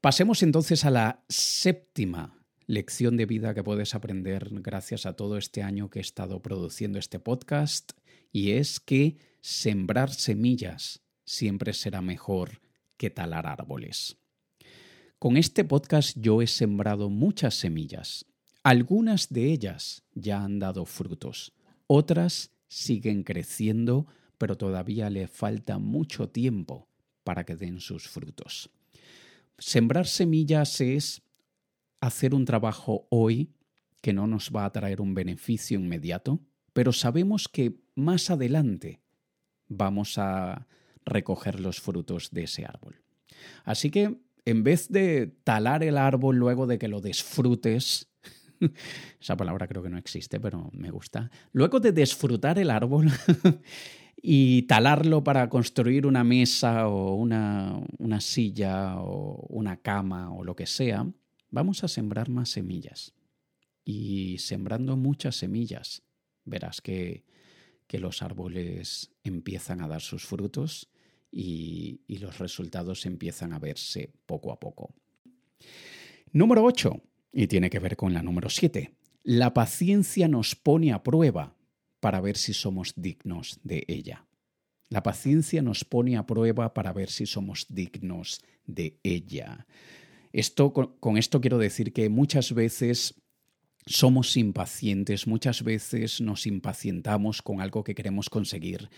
Pasemos 0.02 0.42
entonces 0.42 0.86
a 0.86 0.90
la 0.90 1.24
séptima 1.30 2.43
lección 2.68 3.18
de 3.18 3.26
vida 3.26 3.54
que 3.54 3.64
puedes 3.64 3.96
aprender 3.96 4.50
gracias 4.52 5.06
a 5.06 5.14
todo 5.16 5.38
este 5.38 5.64
año 5.64 5.90
que 5.90 6.00
he 6.00 6.02
estado 6.02 6.42
produciendo 6.42 7.00
este 7.00 7.20
podcast 7.20 7.92
y 8.32 8.52
es 8.52 8.80
que 8.80 9.18
sembrar 9.42 10.14
semillas 10.14 11.02
siempre 11.26 11.74
será 11.74 12.02
mejor 12.02 12.62
que 12.98 13.10
talar 13.10 13.48
árboles. 13.48 14.18
Con 15.20 15.38
este 15.38 15.64
podcast 15.64 16.18
yo 16.20 16.42
he 16.42 16.48
sembrado 16.48 17.10
muchas 17.10 17.56
semillas. 17.56 18.26
Algunas 18.64 19.30
de 19.30 19.52
ellas 19.52 20.04
ya 20.14 20.44
han 20.44 20.60
dado 20.60 20.86
frutos, 20.86 21.54
otras 21.88 22.52
siguen 22.68 23.24
creciendo, 23.24 24.08
pero 24.38 24.58
todavía 24.58 25.10
le 25.10 25.28
falta 25.28 25.78
mucho 25.80 26.30
tiempo 26.30 26.88
para 27.24 27.46
que 27.46 27.56
den 27.56 27.80
sus 27.80 28.08
frutos. 28.08 28.70
Sembrar 29.58 30.08
semillas 30.08 30.82
es 30.82 31.23
hacer 32.06 32.36
un 32.36 32.46
trabajo 32.46 33.08
hoy 33.10 33.54
que 34.02 34.14
no 34.14 34.28
nos 34.28 34.52
va 34.54 34.66
a 34.66 34.72
traer 34.72 35.00
un 35.00 35.14
beneficio 35.14 35.80
inmediato, 35.80 36.42
pero 36.74 36.92
sabemos 36.92 37.48
que 37.48 37.80
más 37.96 38.30
adelante 38.30 39.02
vamos 39.70 40.18
a 40.18 40.68
recoger 41.06 41.62
los 41.62 41.80
frutos 41.80 42.32
de 42.32 42.44
ese 42.44 42.66
árbol. 42.66 43.02
Así 43.64 43.90
que 43.90 44.20
en 44.44 44.64
vez 44.64 44.90
de 44.90 45.28
talar 45.46 45.84
el 45.84 45.98
árbol 45.98 46.36
luego 46.36 46.68
de 46.68 46.78
que 46.78 46.90
lo 46.90 47.00
disfrutes, 47.00 48.12
esa 49.22 49.38
palabra 49.38 49.68
creo 49.68 49.82
que 49.82 49.90
no 49.90 49.98
existe, 49.98 50.42
pero 50.42 50.70
me 50.74 50.92
gusta, 50.92 51.32
luego 51.54 51.80
de 51.80 51.94
disfrutar 51.94 52.60
el 52.60 52.70
árbol 52.70 53.10
y 54.22 54.64
talarlo 54.64 55.24
para 55.24 55.48
construir 55.48 56.06
una 56.06 56.26
mesa 56.26 56.90
o 56.90 57.16
una, 57.16 57.80
una 57.98 58.20
silla 58.20 59.00
o 59.00 59.48
una 59.48 59.78
cama 59.78 60.34
o 60.34 60.44
lo 60.44 60.54
que 60.56 60.66
sea, 60.66 61.08
vamos 61.54 61.84
a 61.84 61.88
sembrar 61.88 62.30
más 62.30 62.50
semillas. 62.50 63.14
Y 63.86 64.40
sembrando 64.40 64.98
muchas 64.98 65.36
semillas, 65.36 66.02
verás 66.46 66.82
que, 66.82 67.26
que 67.88 68.00
los 68.00 68.24
árboles 68.24 69.12
empiezan 69.24 69.82
a 69.82 69.88
dar 69.88 70.02
sus 70.02 70.26
frutos 70.26 70.90
y, 71.32 72.02
los 72.08 72.40
resultados 72.40 73.06
empiezan 73.06 73.54
a 73.54 73.60
verse 73.60 74.12
poco 74.26 74.52
a 74.52 74.60
poco. 74.60 74.96
Número 76.32 76.64
8, 76.64 77.02
y 77.34 77.48
tiene 77.48 77.70
que 77.70 77.80
ver 77.80 77.96
con 77.98 78.14
la 78.14 78.24
número 78.24 78.50
7. 78.50 78.96
La 79.24 79.54
paciencia 79.54 80.28
nos 80.28 80.56
pone 80.56 80.92
a 80.92 81.04
prueba 81.04 81.56
para 82.00 82.20
ver 82.22 82.38
si 82.38 82.54
somos 82.54 82.94
dignos 82.96 83.60
de 83.64 83.84
ella. 83.88 84.26
La 84.90 85.04
paciencia 85.04 85.62
nos 85.62 85.86
pone 85.86 86.18
a 86.18 86.26
prueba 86.26 86.74
para 86.74 86.94
ver 86.94 87.10
si 87.10 87.26
somos 87.26 87.68
dignos 87.70 88.42
de 88.66 89.00
ella. 89.04 89.68
Esto, 90.34 90.74
con 90.74 91.18
esto 91.18 91.40
quiero 91.40 91.60
decir 91.60 91.94
que 91.94 92.10
muchas 92.10 92.54
veces 92.54 93.24
somos 93.86 94.38
impacientes, 94.38 95.28
muchas 95.28 95.64
veces 95.64 96.22
nos 96.22 96.48
impacientamos 96.48 97.42
con 97.42 97.62
algo 97.62 97.84
que 97.84 97.96
queremos 97.96 98.30
conseguir. 98.30 98.90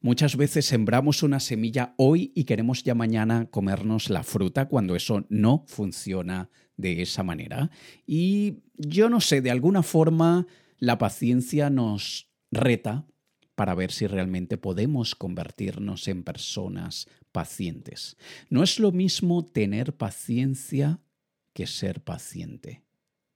Muchas 0.00 0.36
veces 0.36 0.66
sembramos 0.66 1.22
una 1.22 1.40
semilla 1.40 1.94
hoy 1.96 2.32
y 2.34 2.44
queremos 2.44 2.82
ya 2.82 2.94
mañana 2.94 3.46
comernos 3.50 4.10
la 4.10 4.22
fruta 4.22 4.68
cuando 4.68 4.96
eso 4.96 5.24
no 5.28 5.64
funciona 5.66 6.50
de 6.76 7.02
esa 7.02 7.22
manera. 7.22 7.70
Y 8.06 8.58
yo 8.74 9.08
no 9.08 9.20
sé, 9.20 9.40
de 9.40 9.50
alguna 9.50 9.82
forma 9.82 10.46
la 10.78 10.98
paciencia 10.98 11.70
nos 11.70 12.30
reta 12.50 13.06
para 13.54 13.74
ver 13.74 13.92
si 13.92 14.06
realmente 14.06 14.58
podemos 14.58 15.14
convertirnos 15.14 16.08
en 16.08 16.24
personas 16.24 17.06
pacientes. 17.32 18.16
No 18.50 18.62
es 18.62 18.78
lo 18.78 18.92
mismo 18.92 19.44
tener 19.44 19.96
paciencia 19.96 21.00
que 21.52 21.66
ser 21.66 22.02
paciente. 22.02 22.82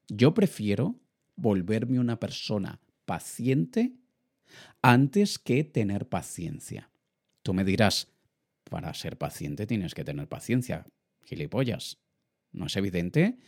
Yo 0.08 0.34
prefiero 0.34 1.00
volverme 1.34 1.98
una 1.98 2.20
persona 2.20 2.80
paciente 3.04 3.94
antes 4.82 5.38
que 5.38 5.64
tener 5.64 6.08
paciencia. 6.08 6.90
Tú 7.42 7.54
me 7.54 7.64
dirás, 7.64 8.08
para 8.70 8.92
ser 8.94 9.16
paciente 9.16 9.66
tienes 9.66 9.94
que 9.94 10.04
tener 10.04 10.28
paciencia, 10.28 10.86
gilipollas. 11.24 11.98
¿No 12.52 12.66
es 12.66 12.76
evidente? 12.76 13.38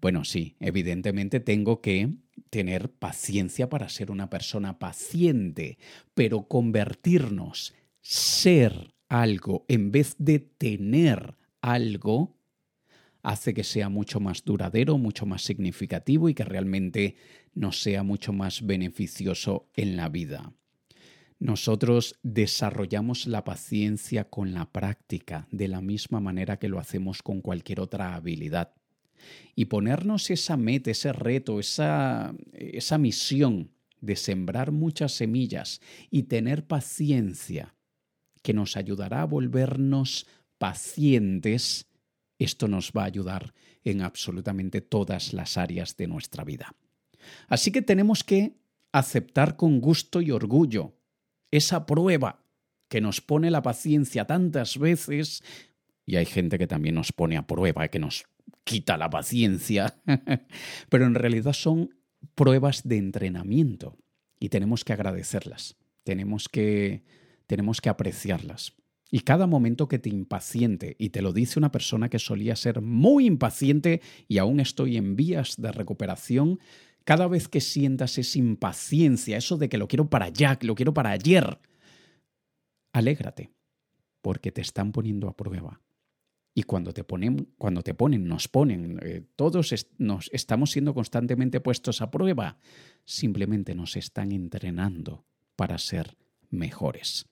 Bueno, 0.00 0.24
sí, 0.24 0.56
evidentemente 0.60 1.40
tengo 1.40 1.80
que 1.80 2.14
tener 2.50 2.90
paciencia 2.90 3.68
para 3.68 3.88
ser 3.88 4.10
una 4.10 4.28
persona 4.28 4.78
paciente, 4.78 5.78
pero 6.14 6.46
convertirnos, 6.46 7.74
ser 8.02 8.92
algo 9.10 9.66
en 9.68 9.92
vez 9.92 10.14
de 10.18 10.38
tener 10.38 11.34
algo, 11.60 12.38
hace 13.22 13.52
que 13.52 13.64
sea 13.64 13.90
mucho 13.90 14.20
más 14.20 14.44
duradero, 14.44 14.96
mucho 14.96 15.26
más 15.26 15.42
significativo 15.42 16.30
y 16.30 16.34
que 16.34 16.44
realmente 16.44 17.16
nos 17.52 17.82
sea 17.82 18.02
mucho 18.02 18.32
más 18.32 18.64
beneficioso 18.64 19.68
en 19.76 19.96
la 19.96 20.08
vida. 20.08 20.54
Nosotros 21.38 22.18
desarrollamos 22.22 23.26
la 23.26 23.44
paciencia 23.44 24.24
con 24.24 24.54
la 24.54 24.70
práctica, 24.70 25.48
de 25.50 25.68
la 25.68 25.80
misma 25.80 26.20
manera 26.20 26.58
que 26.58 26.68
lo 26.68 26.78
hacemos 26.78 27.22
con 27.22 27.40
cualquier 27.40 27.80
otra 27.80 28.14
habilidad. 28.14 28.74
Y 29.54 29.66
ponernos 29.66 30.30
esa 30.30 30.56
meta, 30.56 30.90
ese 30.90 31.12
reto, 31.12 31.58
esa, 31.58 32.34
esa 32.52 32.96
misión 32.96 33.70
de 34.00 34.16
sembrar 34.16 34.70
muchas 34.70 35.12
semillas 35.12 35.80
y 36.10 36.24
tener 36.24 36.66
paciencia, 36.66 37.74
que 38.42 38.54
nos 38.54 38.76
ayudará 38.76 39.22
a 39.22 39.26
volvernos 39.26 40.26
pacientes, 40.58 41.86
esto 42.38 42.68
nos 42.68 42.92
va 42.92 43.02
a 43.02 43.06
ayudar 43.06 43.54
en 43.84 44.02
absolutamente 44.02 44.80
todas 44.80 45.32
las 45.32 45.56
áreas 45.56 45.96
de 45.96 46.06
nuestra 46.06 46.44
vida. 46.44 46.74
Así 47.48 47.70
que 47.70 47.82
tenemos 47.82 48.24
que 48.24 48.56
aceptar 48.92 49.56
con 49.56 49.80
gusto 49.80 50.20
y 50.20 50.30
orgullo 50.30 50.94
esa 51.50 51.86
prueba 51.86 52.44
que 52.88 53.00
nos 53.00 53.20
pone 53.20 53.50
la 53.50 53.62
paciencia 53.62 54.26
tantas 54.26 54.78
veces, 54.78 55.42
y 56.06 56.16
hay 56.16 56.26
gente 56.26 56.58
que 56.58 56.66
también 56.66 56.96
nos 56.96 57.12
pone 57.12 57.36
a 57.36 57.46
prueba, 57.46 57.88
que 57.88 58.00
nos 58.00 58.24
quita 58.64 58.96
la 58.96 59.10
paciencia, 59.10 59.94
pero 60.88 61.06
en 61.06 61.14
realidad 61.14 61.52
son 61.52 61.94
pruebas 62.34 62.86
de 62.86 62.98
entrenamiento 62.98 63.96
y 64.38 64.48
tenemos 64.48 64.84
que 64.84 64.92
agradecerlas, 64.92 65.76
tenemos 66.02 66.48
que, 66.48 67.04
tenemos 67.50 67.80
que 67.80 67.88
apreciarlas. 67.88 68.74
Y 69.10 69.22
cada 69.22 69.48
momento 69.48 69.88
que 69.88 69.98
te 69.98 70.08
impaciente, 70.08 70.94
y 71.00 71.08
te 71.08 71.20
lo 71.20 71.32
dice 71.32 71.58
una 71.58 71.72
persona 71.72 72.08
que 72.08 72.20
solía 72.20 72.54
ser 72.54 72.80
muy 72.80 73.26
impaciente 73.26 74.02
y 74.28 74.38
aún 74.38 74.60
estoy 74.60 74.96
en 74.96 75.16
vías 75.16 75.56
de 75.60 75.72
recuperación, 75.72 76.60
cada 77.02 77.26
vez 77.26 77.48
que 77.48 77.60
sientas 77.60 78.18
esa 78.18 78.38
impaciencia, 78.38 79.36
eso 79.36 79.56
de 79.56 79.68
que 79.68 79.78
lo 79.78 79.88
quiero 79.88 80.08
para 80.08 80.26
allá, 80.26 80.54
que 80.60 80.68
lo 80.68 80.76
quiero 80.76 80.94
para 80.94 81.10
ayer, 81.10 81.58
alégrate, 82.92 83.50
porque 84.22 84.52
te 84.52 84.60
están 84.60 84.92
poniendo 84.92 85.26
a 85.26 85.36
prueba. 85.36 85.80
Y 86.54 86.62
cuando 86.62 86.92
te 86.92 87.02
ponen, 87.02 87.48
cuando 87.58 87.82
te 87.82 87.94
ponen, 87.94 88.28
nos 88.28 88.46
ponen, 88.46 89.00
eh, 89.02 89.24
todos 89.34 89.74
nos 89.98 90.30
estamos 90.32 90.70
siendo 90.70 90.94
constantemente 90.94 91.60
puestos 91.60 92.00
a 92.00 92.12
prueba, 92.12 92.58
simplemente 93.04 93.74
nos 93.74 93.96
están 93.96 94.30
entrenando 94.30 95.24
para 95.56 95.78
ser 95.78 96.16
mejores. 96.48 97.26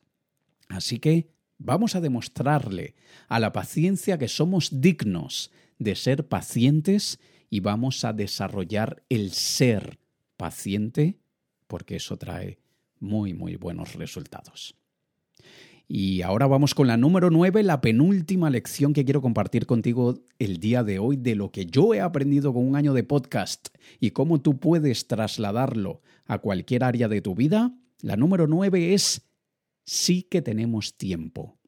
Así 0.68 0.98
que 0.98 1.28
Vamos 1.58 1.96
a 1.96 2.00
demostrarle 2.00 2.94
a 3.26 3.40
la 3.40 3.52
paciencia 3.52 4.16
que 4.16 4.28
somos 4.28 4.80
dignos 4.80 5.50
de 5.78 5.96
ser 5.96 6.28
pacientes 6.28 7.18
y 7.50 7.60
vamos 7.60 8.04
a 8.04 8.12
desarrollar 8.12 9.02
el 9.08 9.32
ser 9.32 9.98
paciente 10.36 11.18
porque 11.66 11.96
eso 11.96 12.16
trae 12.16 12.58
muy, 13.00 13.34
muy 13.34 13.56
buenos 13.56 13.94
resultados. 13.94 14.76
Y 15.88 16.22
ahora 16.22 16.46
vamos 16.46 16.74
con 16.74 16.86
la 16.86 16.96
número 16.96 17.30
9, 17.30 17.62
la 17.62 17.80
penúltima 17.80 18.50
lección 18.50 18.92
que 18.92 19.04
quiero 19.04 19.22
compartir 19.22 19.66
contigo 19.66 20.22
el 20.38 20.58
día 20.58 20.84
de 20.84 20.98
hoy 20.98 21.16
de 21.16 21.34
lo 21.34 21.50
que 21.50 21.66
yo 21.66 21.92
he 21.92 22.00
aprendido 22.00 22.52
con 22.52 22.64
un 22.64 22.76
año 22.76 22.92
de 22.92 23.04
podcast 23.04 23.68
y 23.98 24.10
cómo 24.10 24.40
tú 24.40 24.60
puedes 24.60 25.08
trasladarlo 25.08 26.02
a 26.26 26.38
cualquier 26.38 26.84
área 26.84 27.08
de 27.08 27.20
tu 27.20 27.34
vida. 27.34 27.74
La 28.00 28.16
número 28.16 28.46
9 28.46 28.94
es 28.94 29.27
sí 29.88 30.22
que 30.22 30.42
tenemos 30.42 30.98
tiempo. 30.98 31.58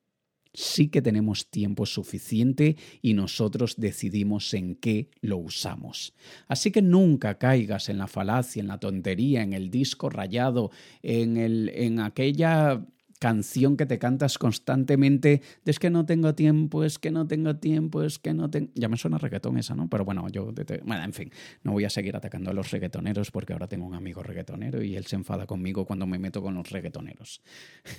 Sí 0.52 0.88
que 0.88 1.00
tenemos 1.00 1.48
tiempo 1.48 1.86
suficiente 1.86 2.76
y 3.00 3.14
nosotros 3.14 3.76
decidimos 3.78 4.52
en 4.52 4.74
qué 4.74 5.10
lo 5.22 5.38
usamos. 5.38 6.12
Así 6.48 6.70
que 6.70 6.82
nunca 6.82 7.38
caigas 7.38 7.88
en 7.88 7.98
la 7.98 8.08
falacia, 8.08 8.60
en 8.60 8.66
la 8.66 8.78
tontería, 8.78 9.42
en 9.42 9.52
el 9.52 9.70
disco 9.70 10.10
rayado, 10.10 10.70
en, 11.02 11.36
el, 11.36 11.70
en 11.70 12.00
aquella 12.00 12.84
canción 13.20 13.76
que 13.76 13.84
te 13.84 13.98
cantas 13.98 14.38
constantemente 14.38 15.42
es 15.66 15.78
que 15.78 15.90
no 15.90 16.06
tengo 16.06 16.34
tiempo, 16.34 16.84
es 16.84 16.98
que 16.98 17.10
no 17.10 17.26
tengo 17.28 17.54
tiempo, 17.56 18.02
es 18.02 18.18
que 18.18 18.32
no 18.32 18.50
tengo... 18.50 18.72
Ya 18.74 18.88
me 18.88 18.96
suena 18.96 19.18
reggaetón 19.18 19.58
esa, 19.58 19.74
¿no? 19.74 19.88
Pero 19.88 20.04
bueno, 20.06 20.26
yo... 20.30 20.52
Bueno, 20.84 21.04
en 21.04 21.12
fin, 21.12 21.30
no 21.62 21.72
voy 21.72 21.84
a 21.84 21.90
seguir 21.90 22.16
atacando 22.16 22.50
a 22.50 22.54
los 22.54 22.70
reggaetoneros 22.70 23.30
porque 23.30 23.52
ahora 23.52 23.68
tengo 23.68 23.86
un 23.86 23.94
amigo 23.94 24.22
reggaetonero 24.22 24.82
y 24.82 24.96
él 24.96 25.04
se 25.04 25.16
enfada 25.16 25.46
conmigo 25.46 25.84
cuando 25.84 26.06
me 26.06 26.18
meto 26.18 26.42
con 26.42 26.54
los 26.54 26.70
reggaetoneros. 26.70 27.42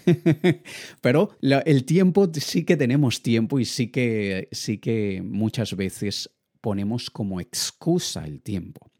Pero 1.01 1.37
el 1.41 1.85
tiempo, 1.85 2.29
sí 2.33 2.65
que 2.65 2.75
tenemos 2.75 3.21
tiempo 3.21 3.59
y 3.59 3.65
sí 3.65 3.87
que, 3.89 4.49
sí 4.51 4.79
que 4.79 5.21
muchas 5.23 5.75
veces 5.75 6.31
ponemos 6.61 7.11
como 7.11 7.39
excusa 7.39 8.25
el 8.25 8.41
tiempo. 8.41 8.91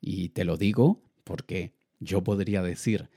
Y 0.00 0.30
te 0.30 0.44
lo 0.44 0.56
digo 0.56 1.04
porque 1.22 1.74
yo 2.00 2.24
podría 2.24 2.60
decir, 2.60 3.08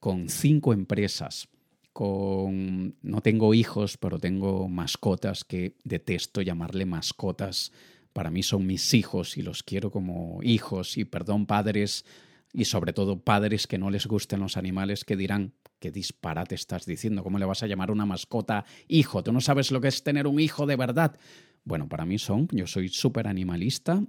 con 0.00 0.28
cinco 0.28 0.72
empresas, 0.72 1.48
con... 1.92 2.96
no 3.02 3.20
tengo 3.20 3.54
hijos, 3.54 3.96
pero 3.96 4.18
tengo 4.18 4.68
mascotas 4.68 5.44
que 5.44 5.76
detesto 5.84 6.42
llamarle 6.42 6.86
mascotas. 6.86 7.72
Para 8.12 8.30
mí 8.30 8.42
son 8.42 8.66
mis 8.66 8.94
hijos 8.94 9.36
y 9.36 9.42
los 9.42 9.62
quiero 9.62 9.90
como 9.90 10.40
hijos 10.42 10.96
y 10.96 11.04
perdón 11.04 11.46
padres 11.46 12.04
y 12.52 12.64
sobre 12.64 12.92
todo 12.92 13.20
padres 13.20 13.66
que 13.66 13.78
no 13.78 13.90
les 13.90 14.06
gusten 14.06 14.40
los 14.40 14.56
animales 14.56 15.04
que 15.04 15.16
dirán, 15.16 15.52
qué 15.78 15.90
disparate 15.90 16.54
estás 16.54 16.84
diciendo, 16.84 17.22
¿cómo 17.22 17.38
le 17.38 17.44
vas 17.44 17.62
a 17.62 17.66
llamar 17.66 17.90
una 17.90 18.06
mascota 18.06 18.64
hijo? 18.88 19.22
Tú 19.22 19.32
no 19.32 19.40
sabes 19.40 19.70
lo 19.70 19.80
que 19.80 19.88
es 19.88 20.02
tener 20.02 20.26
un 20.26 20.40
hijo 20.40 20.66
de 20.66 20.76
verdad. 20.76 21.16
Bueno, 21.64 21.88
para 21.88 22.04
mí 22.04 22.18
son, 22.18 22.48
yo 22.50 22.66
soy 22.66 22.88
súper 22.88 23.28
animalista, 23.28 24.02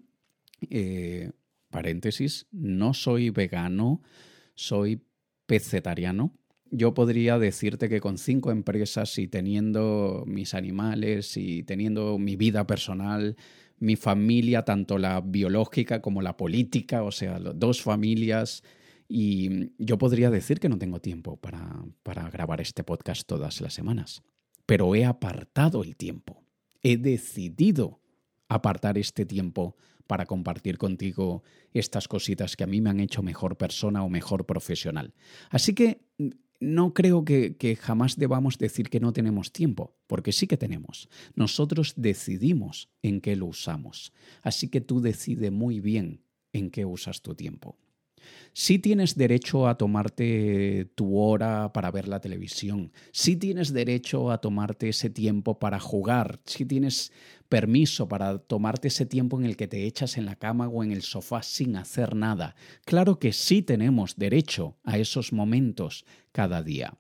eh, 0.70 1.32
paréntesis, 1.70 2.48
no 2.52 2.94
soy 2.94 3.30
vegano, 3.30 4.02
soy 4.56 5.02
pesetariano. 5.46 6.34
Yo 6.72 6.94
podría 6.94 7.38
decirte 7.38 7.90
que 7.90 8.02
con 8.02 8.18
cinco 8.18 8.52
empresas 8.52 9.18
y 9.18 9.28
teniendo 9.28 10.24
mis 10.26 10.54
animales 10.54 11.38
y 11.38 11.64
teniendo 11.64 12.18
mi 12.18 12.36
vida 12.36 12.66
personal, 12.66 13.36
mi 13.78 13.96
familia, 13.96 14.64
tanto 14.64 14.98
la 14.98 15.22
biológica 15.22 16.02
como 16.02 16.22
la 16.22 16.38
política, 16.38 17.04
o 17.04 17.12
sea, 17.12 17.40
dos 17.40 17.82
familias, 17.82 18.64
y 19.08 19.72
yo 19.78 19.98
podría 19.98 20.30
decir 20.30 20.60
que 20.60 20.70
no 20.70 20.78
tengo 20.78 21.02
tiempo 21.02 21.36
para, 21.38 21.84
para 22.04 22.30
grabar 22.30 22.62
este 22.62 22.84
podcast 22.84 23.28
todas 23.28 23.60
las 23.60 23.74
semanas, 23.74 24.24
pero 24.66 24.96
he 24.96 25.04
apartado 25.04 25.84
el 25.84 25.98
tiempo 25.98 26.42
he 26.82 26.98
decidido 26.98 28.00
apartar 28.48 28.98
este 28.98 29.26
tiempo 29.26 29.78
para 30.08 30.26
compartir 30.26 30.78
contigo 30.78 31.44
estas 31.74 32.08
cositas 32.08 32.56
que 32.56 32.64
a 32.64 32.68
mí 32.68 32.82
me 32.82 32.90
han 32.90 33.00
hecho 33.00 33.24
mejor 33.24 33.58
persona 33.58 34.04
o 34.04 34.10
mejor 34.10 34.46
profesional. 34.46 35.14
Así 35.50 35.74
que 35.74 36.02
no 36.62 36.94
creo 36.94 37.26
que, 37.26 37.78
jamás 37.82 38.16
debamos 38.16 38.58
decir 38.58 38.90
que 38.90 39.00
no 39.00 39.12
tenemos 39.12 39.52
tiempo, 39.52 39.98
porque 40.08 40.32
sí 40.32 40.48
que 40.48 40.58
tenemos. 40.58 41.10
Nosotros 41.36 41.94
decidimos 41.98 42.90
en 43.02 43.20
qué 43.20 43.36
lo 43.36 43.48
usamos. 43.48 44.14
Así 44.44 44.70
que 44.70 44.80
tú 44.80 45.02
decide 45.02 45.52
muy 45.52 45.80
bien 45.80 46.22
en 46.54 46.70
qué 46.70 46.86
usas 46.86 47.22
tu 47.22 47.34
tiempo. 47.36 47.78
Sí 48.54 48.80
tienes 48.80 49.16
derecho 49.16 49.68
a 49.68 49.78
tomarte 49.78 50.92
tu 50.96 51.18
hora 51.18 51.72
para 51.74 51.92
ver 51.92 52.08
la 52.08 52.20
televisión, 52.20 52.92
sí 53.12 53.36
tienes 53.36 53.74
derecho 53.74 54.32
a 54.32 54.40
tomarte 54.40 54.90
ese 54.90 55.10
tiempo 55.10 55.60
para 55.60 55.80
jugar, 55.80 56.40
sí 56.46 56.66
tienes 56.66 57.12
permiso 57.48 58.08
para 58.08 58.40
tomarte 58.40 58.88
ese 58.88 59.06
tiempo 59.06 59.40
en 59.40 59.46
el 59.46 59.58
que 59.58 59.68
te 59.68 59.86
echas 59.86 60.18
en 60.18 60.26
la 60.26 60.36
cama 60.36 60.68
o 60.68 60.84
en 60.84 60.92
el 60.92 61.02
sofá 61.02 61.44
sin 61.44 61.76
hacer 61.76 62.16
nada. 62.16 62.56
Claro 62.86 63.20
que 63.20 63.34
sí 63.34 63.62
tenemos 63.62 64.16
derecho 64.16 64.78
a 64.84 64.98
esos 64.98 65.34
momentos 65.34 66.06
cada 66.32 66.64
día 66.64 66.98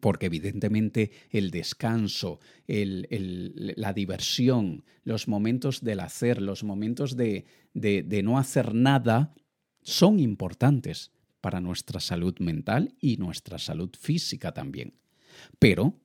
porque 0.00 0.26
evidentemente 0.26 1.12
el 1.30 1.50
descanso, 1.50 2.40
la 2.66 3.92
diversión, 3.92 4.84
los 5.04 5.28
momentos 5.28 5.82
del 5.82 6.00
hacer, 6.00 6.42
los 6.42 6.64
momentos 6.64 7.16
de, 7.16 7.44
de 7.74 8.22
no 8.22 8.38
hacer 8.38 8.74
nada, 8.74 9.34
son 9.84 10.18
importantes 10.18 11.12
para 11.40 11.60
nuestra 11.60 12.00
salud 12.00 12.36
mental 12.40 12.94
y 13.00 13.18
nuestra 13.18 13.58
salud 13.58 13.90
física 13.98 14.52
también. 14.52 14.94
Pero 15.58 16.00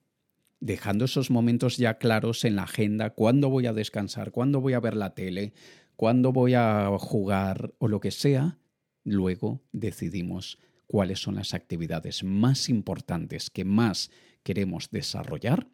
dejando 0.60 1.06
esos 1.06 1.32
momentos 1.32 1.78
ya 1.78 1.98
claros 1.98 2.44
en 2.44 2.58
la 2.58 2.64
agenda, 2.64 3.12
cuándo 3.12 3.50
voy 3.50 3.66
a 3.66 3.74
descansar, 3.74 4.32
cuándo 4.32 4.62
voy 4.62 4.74
a 4.74 4.80
ver 4.80 4.96
la 4.96 5.16
tele, 5.16 5.54
cuándo 5.96 6.32
voy 6.34 6.54
a 6.54 6.90
jugar 7.00 7.74
o 7.80 7.88
lo 7.88 8.00
que 8.00 8.12
sea, 8.12 8.60
luego 9.04 9.62
decidimos 9.72 10.60
cuáles 10.86 11.22
son 11.22 11.36
las 11.36 11.54
actividades 11.54 12.24
más 12.24 12.68
importantes 12.68 13.50
que 13.50 13.64
más 13.64 14.12
queremos 14.44 14.90
desarrollar 14.92 15.68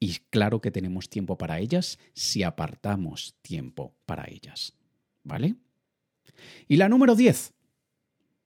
y 0.00 0.18
claro 0.30 0.60
que 0.60 0.70
tenemos 0.70 1.08
tiempo 1.08 1.38
para 1.38 1.60
ellas 1.60 1.98
si 2.12 2.42
apartamos 2.42 3.36
tiempo 3.40 3.94
para 4.04 4.28
ellas. 4.28 4.74
¿Vale? 5.22 5.56
Y 6.68 6.76
la 6.76 6.88
número 6.88 7.14
10. 7.14 7.52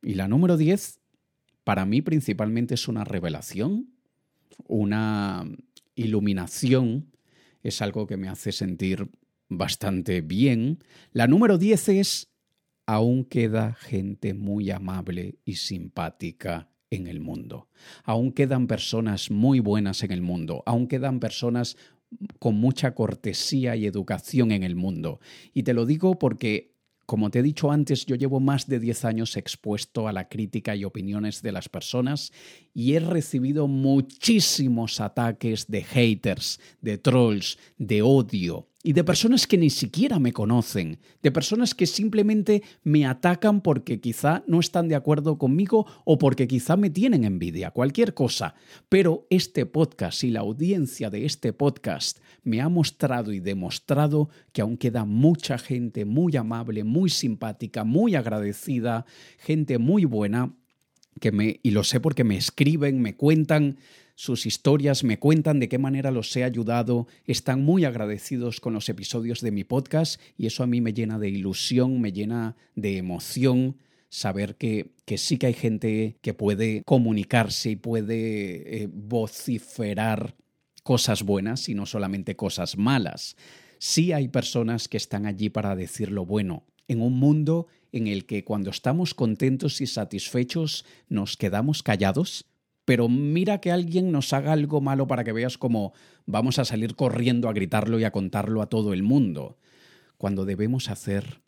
Y 0.02 0.14
la 0.14 0.28
número 0.28 0.56
10, 0.56 1.00
para 1.64 1.84
mí 1.84 2.02
principalmente 2.02 2.74
es 2.74 2.88
una 2.88 3.04
revelación, 3.04 3.90
una 4.66 5.44
iluminación, 5.94 7.10
es 7.62 7.82
algo 7.82 8.06
que 8.06 8.16
me 8.16 8.28
hace 8.28 8.52
sentir 8.52 9.10
bastante 9.48 10.20
bien. 10.20 10.78
La 11.12 11.26
número 11.26 11.58
10 11.58 11.88
es, 11.90 12.28
aún 12.86 13.24
queda 13.24 13.74
gente 13.74 14.34
muy 14.34 14.70
amable 14.70 15.38
y 15.44 15.56
simpática 15.56 16.70
en 16.90 17.06
el 17.06 17.20
mundo. 17.20 17.68
Aún 18.04 18.32
quedan 18.32 18.66
personas 18.66 19.30
muy 19.30 19.60
buenas 19.60 20.02
en 20.02 20.12
el 20.12 20.22
mundo. 20.22 20.62
Aún 20.66 20.86
quedan 20.86 21.20
personas 21.20 21.76
con 22.38 22.54
mucha 22.54 22.94
cortesía 22.94 23.76
y 23.76 23.86
educación 23.86 24.52
en 24.52 24.62
el 24.62 24.74
mundo. 24.74 25.20
Y 25.52 25.64
te 25.64 25.74
lo 25.74 25.84
digo 25.84 26.18
porque 26.18 26.77
como 27.08 27.30
te 27.30 27.38
he 27.38 27.42
dicho 27.42 27.70
antes, 27.70 28.04
yo 28.04 28.16
llevo 28.16 28.38
más 28.38 28.66
de 28.66 28.78
10 28.78 29.06
años 29.06 29.38
expuesto 29.38 30.08
a 30.08 30.12
la 30.12 30.28
crítica 30.28 30.76
y 30.76 30.84
opiniones 30.84 31.40
de 31.40 31.52
las 31.52 31.70
personas 31.70 32.34
y 32.74 32.96
he 32.96 33.00
recibido 33.00 33.66
muchísimos 33.66 35.00
ataques 35.00 35.68
de 35.68 35.84
haters, 35.84 36.60
de 36.82 36.98
trolls, 36.98 37.58
de 37.78 38.02
odio, 38.02 38.68
y 38.82 38.92
de 38.92 39.02
personas 39.02 39.46
que 39.46 39.58
ni 39.58 39.70
siquiera 39.70 40.20
me 40.20 40.32
conocen, 40.32 40.98
de 41.20 41.32
personas 41.32 41.74
que 41.74 41.86
simplemente 41.86 42.62
me 42.84 43.06
atacan 43.06 43.60
porque 43.60 44.00
quizá 44.00 44.44
no 44.46 44.60
están 44.60 44.86
de 44.86 44.94
acuerdo 44.94 45.36
conmigo 45.36 45.86
o 46.04 46.16
porque 46.16 46.46
quizá 46.46 46.76
me 46.76 46.88
tienen 46.88 47.24
envidia, 47.24 47.72
cualquier 47.72 48.14
cosa. 48.14 48.54
Pero 48.88 49.26
este 49.30 49.66
podcast 49.66 50.22
y 50.22 50.30
la 50.30 50.40
audiencia 50.40 51.10
de 51.10 51.24
este 51.24 51.52
podcast 51.52 52.18
me 52.44 52.60
ha 52.60 52.68
mostrado 52.68 53.32
y 53.32 53.40
demostrado 53.40 54.30
que 54.52 54.62
aún 54.62 54.76
queda 54.76 55.04
mucha 55.04 55.58
gente 55.58 56.04
muy 56.04 56.36
amable, 56.36 56.84
muy 56.84 57.10
simpática, 57.10 57.82
muy 57.82 58.14
agradecida, 58.14 59.06
gente 59.38 59.78
muy 59.78 60.04
buena, 60.04 60.54
que 61.20 61.32
me, 61.32 61.58
y 61.64 61.72
lo 61.72 61.82
sé 61.82 61.98
porque 61.98 62.22
me 62.22 62.36
escriben, 62.36 63.02
me 63.02 63.16
cuentan 63.16 63.78
sus 64.18 64.46
historias, 64.46 65.04
me 65.04 65.20
cuentan 65.20 65.60
de 65.60 65.68
qué 65.68 65.78
manera 65.78 66.10
los 66.10 66.36
he 66.36 66.42
ayudado, 66.42 67.06
están 67.24 67.62
muy 67.62 67.84
agradecidos 67.84 68.58
con 68.58 68.72
los 68.72 68.88
episodios 68.88 69.42
de 69.42 69.52
mi 69.52 69.62
podcast 69.62 70.20
y 70.36 70.46
eso 70.46 70.64
a 70.64 70.66
mí 70.66 70.80
me 70.80 70.92
llena 70.92 71.20
de 71.20 71.28
ilusión, 71.28 72.00
me 72.00 72.10
llena 72.10 72.56
de 72.74 72.96
emoción 72.96 73.76
saber 74.08 74.56
que, 74.56 74.90
que 75.04 75.18
sí 75.18 75.38
que 75.38 75.46
hay 75.46 75.54
gente 75.54 76.16
que 76.20 76.34
puede 76.34 76.82
comunicarse 76.82 77.70
y 77.70 77.76
puede 77.76 78.82
eh, 78.82 78.88
vociferar 78.92 80.34
cosas 80.82 81.22
buenas 81.22 81.68
y 81.68 81.74
no 81.74 81.86
solamente 81.86 82.34
cosas 82.34 82.76
malas. 82.76 83.36
Sí 83.78 84.10
hay 84.10 84.26
personas 84.26 84.88
que 84.88 84.96
están 84.96 85.26
allí 85.26 85.48
para 85.48 85.76
decir 85.76 86.10
lo 86.10 86.26
bueno, 86.26 86.64
en 86.88 87.02
un 87.02 87.20
mundo 87.20 87.68
en 87.92 88.08
el 88.08 88.26
que 88.26 88.42
cuando 88.42 88.70
estamos 88.70 89.14
contentos 89.14 89.80
y 89.80 89.86
satisfechos 89.86 90.84
nos 91.08 91.36
quedamos 91.36 91.84
callados, 91.84 92.46
pero 92.88 93.10
mira 93.10 93.60
que 93.60 93.70
alguien 93.70 94.10
nos 94.12 94.32
haga 94.32 94.54
algo 94.54 94.80
malo 94.80 95.06
para 95.06 95.22
que 95.22 95.34
veas 95.34 95.58
cómo 95.58 95.92
vamos 96.24 96.58
a 96.58 96.64
salir 96.64 96.96
corriendo 96.96 97.50
a 97.50 97.52
gritarlo 97.52 98.00
y 98.00 98.04
a 98.04 98.12
contarlo 98.12 98.62
a 98.62 98.70
todo 98.70 98.94
el 98.94 99.02
mundo, 99.02 99.58
cuando 100.16 100.46
debemos 100.46 100.88
hacer 100.88 101.42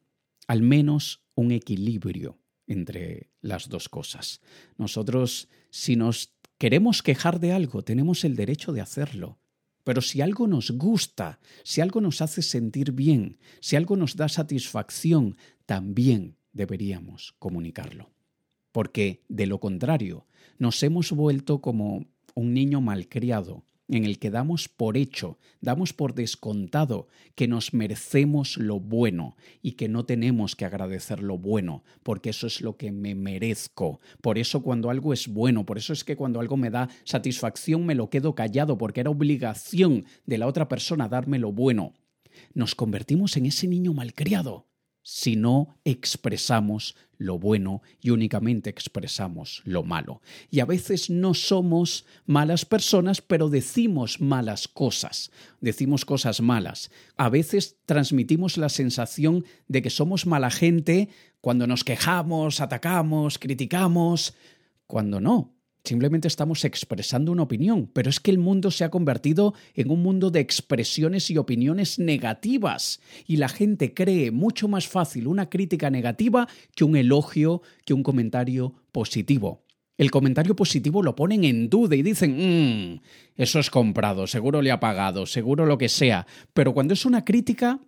al 0.48 0.60
menos 0.60 1.24
un 1.34 1.50
equilibrio 1.50 2.38
entre 2.66 3.30
las 3.40 3.70
dos 3.70 3.88
cosas. 3.88 4.42
Nosotros, 4.76 5.48
si 5.70 5.96
nos 5.96 6.34
queremos 6.58 7.02
quejar 7.02 7.40
de 7.40 7.52
algo, 7.52 7.80
tenemos 7.84 8.22
el 8.24 8.36
derecho 8.36 8.74
de 8.74 8.82
hacerlo. 8.82 9.38
Pero 9.82 10.02
si 10.02 10.20
algo 10.20 10.46
nos 10.46 10.72
gusta, 10.72 11.40
si 11.64 11.80
algo 11.80 12.02
nos 12.02 12.20
hace 12.20 12.42
sentir 12.42 12.92
bien, 12.92 13.38
si 13.62 13.76
algo 13.76 13.96
nos 13.96 14.14
da 14.14 14.28
satisfacción, 14.28 15.38
también 15.64 16.36
deberíamos 16.52 17.34
comunicarlo 17.38 18.10
porque 18.72 19.22
de 19.28 19.46
lo 19.46 19.58
contrario 19.58 20.26
nos 20.58 20.82
hemos 20.82 21.12
vuelto 21.12 21.60
como 21.60 22.06
un 22.34 22.54
niño 22.54 22.80
malcriado 22.80 23.64
en 23.88 24.04
el 24.04 24.18
que 24.18 24.30
damos 24.30 24.68
por 24.68 24.96
hecho, 24.96 25.38
damos 25.60 25.92
por 25.92 26.14
descontado 26.14 27.08
que 27.34 27.48
nos 27.48 27.74
merecemos 27.74 28.56
lo 28.56 28.78
bueno 28.78 29.36
y 29.62 29.72
que 29.72 29.88
no 29.88 30.04
tenemos 30.04 30.54
que 30.54 30.64
agradecer 30.64 31.22
lo 31.22 31.38
bueno, 31.38 31.82
porque 32.02 32.30
eso 32.30 32.46
es 32.46 32.60
lo 32.60 32.76
que 32.76 32.92
me 32.92 33.14
merezco. 33.14 34.00
Por 34.22 34.38
eso 34.38 34.62
cuando 34.62 34.90
algo 34.90 35.12
es 35.12 35.26
bueno, 35.26 35.66
por 35.66 35.76
eso 35.76 35.92
es 35.92 36.04
que 36.04 36.16
cuando 36.16 36.40
algo 36.40 36.56
me 36.56 36.70
da 36.70 36.88
satisfacción 37.04 37.84
me 37.84 37.96
lo 37.96 38.10
quedo 38.10 38.34
callado, 38.34 38.78
porque 38.78 39.00
era 39.00 39.10
obligación 39.10 40.04
de 40.24 40.38
la 40.38 40.46
otra 40.46 40.68
persona 40.68 41.08
darme 41.08 41.38
lo 41.38 41.50
bueno. 41.52 41.94
Nos 42.54 42.76
convertimos 42.76 43.36
en 43.36 43.46
ese 43.46 43.66
niño 43.66 43.92
malcriado 43.92 44.69
si 45.02 45.36
no 45.36 45.78
expresamos 45.84 46.96
lo 47.16 47.38
bueno 47.38 47.82
y 48.00 48.10
únicamente 48.10 48.70
expresamos 48.70 49.60
lo 49.64 49.82
malo. 49.82 50.22
Y 50.50 50.60
a 50.60 50.64
veces 50.64 51.10
no 51.10 51.34
somos 51.34 52.06
malas 52.24 52.64
personas, 52.64 53.20
pero 53.20 53.50
decimos 53.50 54.20
malas 54.20 54.68
cosas, 54.68 55.30
decimos 55.60 56.04
cosas 56.04 56.40
malas. 56.40 56.90
A 57.16 57.28
veces 57.28 57.76
transmitimos 57.84 58.56
la 58.56 58.70
sensación 58.70 59.44
de 59.68 59.82
que 59.82 59.90
somos 59.90 60.26
mala 60.26 60.50
gente 60.50 61.10
cuando 61.40 61.66
nos 61.66 61.84
quejamos, 61.84 62.60
atacamos, 62.60 63.38
criticamos, 63.38 64.34
cuando 64.86 65.20
no. 65.20 65.59
Simplemente 65.82 66.28
estamos 66.28 66.64
expresando 66.64 67.32
una 67.32 67.42
opinión, 67.42 67.90
pero 67.92 68.10
es 68.10 68.20
que 68.20 68.30
el 68.30 68.38
mundo 68.38 68.70
se 68.70 68.84
ha 68.84 68.90
convertido 68.90 69.54
en 69.74 69.90
un 69.90 70.02
mundo 70.02 70.30
de 70.30 70.40
expresiones 70.40 71.30
y 71.30 71.38
opiniones 71.38 71.98
negativas, 71.98 73.00
y 73.26 73.36
la 73.36 73.48
gente 73.48 73.94
cree 73.94 74.30
mucho 74.30 74.68
más 74.68 74.86
fácil 74.86 75.26
una 75.26 75.48
crítica 75.48 75.88
negativa 75.88 76.48
que 76.74 76.84
un 76.84 76.96
elogio, 76.96 77.62
que 77.84 77.94
un 77.94 78.02
comentario 78.02 78.74
positivo. 78.92 79.64
El 79.96 80.10
comentario 80.10 80.56
positivo 80.56 81.02
lo 81.02 81.14
ponen 81.14 81.44
en 81.44 81.68
duda 81.68 81.96
y 81.96 82.02
dicen, 82.02 82.36
mmm, 82.94 83.00
eso 83.36 83.58
es 83.58 83.70
comprado, 83.70 84.26
seguro 84.26 84.62
le 84.62 84.70
ha 84.70 84.80
pagado, 84.80 85.26
seguro 85.26 85.66
lo 85.66 85.78
que 85.78 85.88
sea, 85.88 86.26
pero 86.52 86.74
cuando 86.74 86.94
es 86.94 87.04
una 87.04 87.24
crítica, 87.24 87.80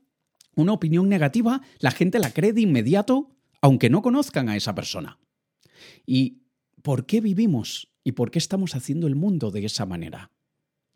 una 0.55 0.73
opinión 0.73 1.09
negativa, 1.09 1.61
la 1.79 1.91
gente 1.91 2.19
la 2.19 2.31
cree 2.31 2.53
de 2.53 2.63
inmediato, 2.63 3.31
aunque 3.61 3.91
no 3.91 4.03
conozcan 4.03 4.49
a 4.49 4.57
esa 4.57 4.75
persona. 4.75 5.19
Y 6.07 6.42
¿por 6.83 7.07
qué 7.07 7.21
vivimos 7.21 7.89
y 8.05 8.13
por 8.13 8.31
qué 8.31 8.39
estamos 8.39 8.75
haciendo 8.75 9.07
el 9.07 9.15
mundo 9.15 9.51
de 9.51 9.65
esa 9.65 9.87
manera? 9.87 10.31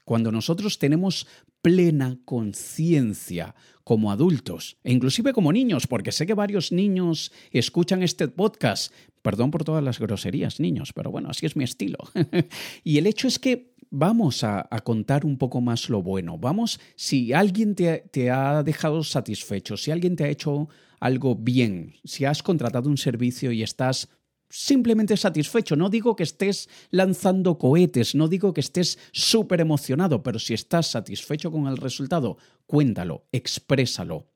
Cuando 0.05 0.31
nosotros 0.31 0.79
tenemos 0.79 1.27
plena 1.63 2.21
conciencia 2.25 3.57
como 3.83 4.13
adultos 4.13 4.77
e 4.85 4.93
inclusive 4.93 5.33
como 5.33 5.53
niños, 5.53 5.89
porque 5.89 6.13
sé 6.13 6.27
que 6.27 6.35
varios 6.35 6.71
niños 6.71 7.33
escuchan 7.51 8.05
este 8.05 8.29
podcast. 8.29 8.93
Perdón 9.23 9.51
por 9.51 9.65
todas 9.65 9.83
las 9.83 9.99
groserías, 9.99 10.61
niños, 10.61 10.93
pero 10.93 11.11
bueno, 11.11 11.31
así 11.31 11.45
es 11.45 11.57
mi 11.57 11.65
estilo. 11.65 11.99
y 12.85 12.99
el 12.99 13.09
hecho 13.09 13.27
es 13.27 13.41
que 13.41 13.75
vamos 13.91 14.45
a, 14.45 14.69
contar 14.85 15.25
un 15.27 15.39
poco 15.39 15.61
más 15.61 15.89
lo 15.89 16.03
bueno. 16.03 16.39
Vamos, 16.39 16.79
si 16.95 17.33
alguien 17.33 17.75
te 17.75 18.31
ha 18.31 18.63
dejado 18.63 19.03
satisfecho, 19.03 19.77
si 19.77 19.91
alguien 19.91 20.15
te 20.15 20.23
ha 20.23 20.29
hecho 20.29 20.69
algo 21.01 21.35
bien, 21.35 21.95
si 22.05 22.25
has 22.25 22.43
contratado 22.43 22.89
un 22.89 22.97
servicio 22.97 23.53
y 23.53 23.63
estás 23.63 24.09
simplemente 24.57 25.17
satisfecho. 25.17 25.77
No 25.77 25.91
digo 25.91 26.17
que 26.17 26.23
estés 26.23 26.69
lanzando 26.91 27.59
cohetes, 27.59 28.15
no 28.15 28.27
digo 28.27 28.55
que 28.55 28.63
estés 28.63 28.99
súper 29.13 29.61
emocionado, 29.61 30.23
pero 30.23 30.39
si 30.39 30.55
estás 30.55 30.91
satisfecho 30.91 31.53
con 31.53 31.67
el 31.67 31.77
resultado, 31.77 32.39
cuéntalo, 32.67 33.27
exprésalo. 33.33 34.27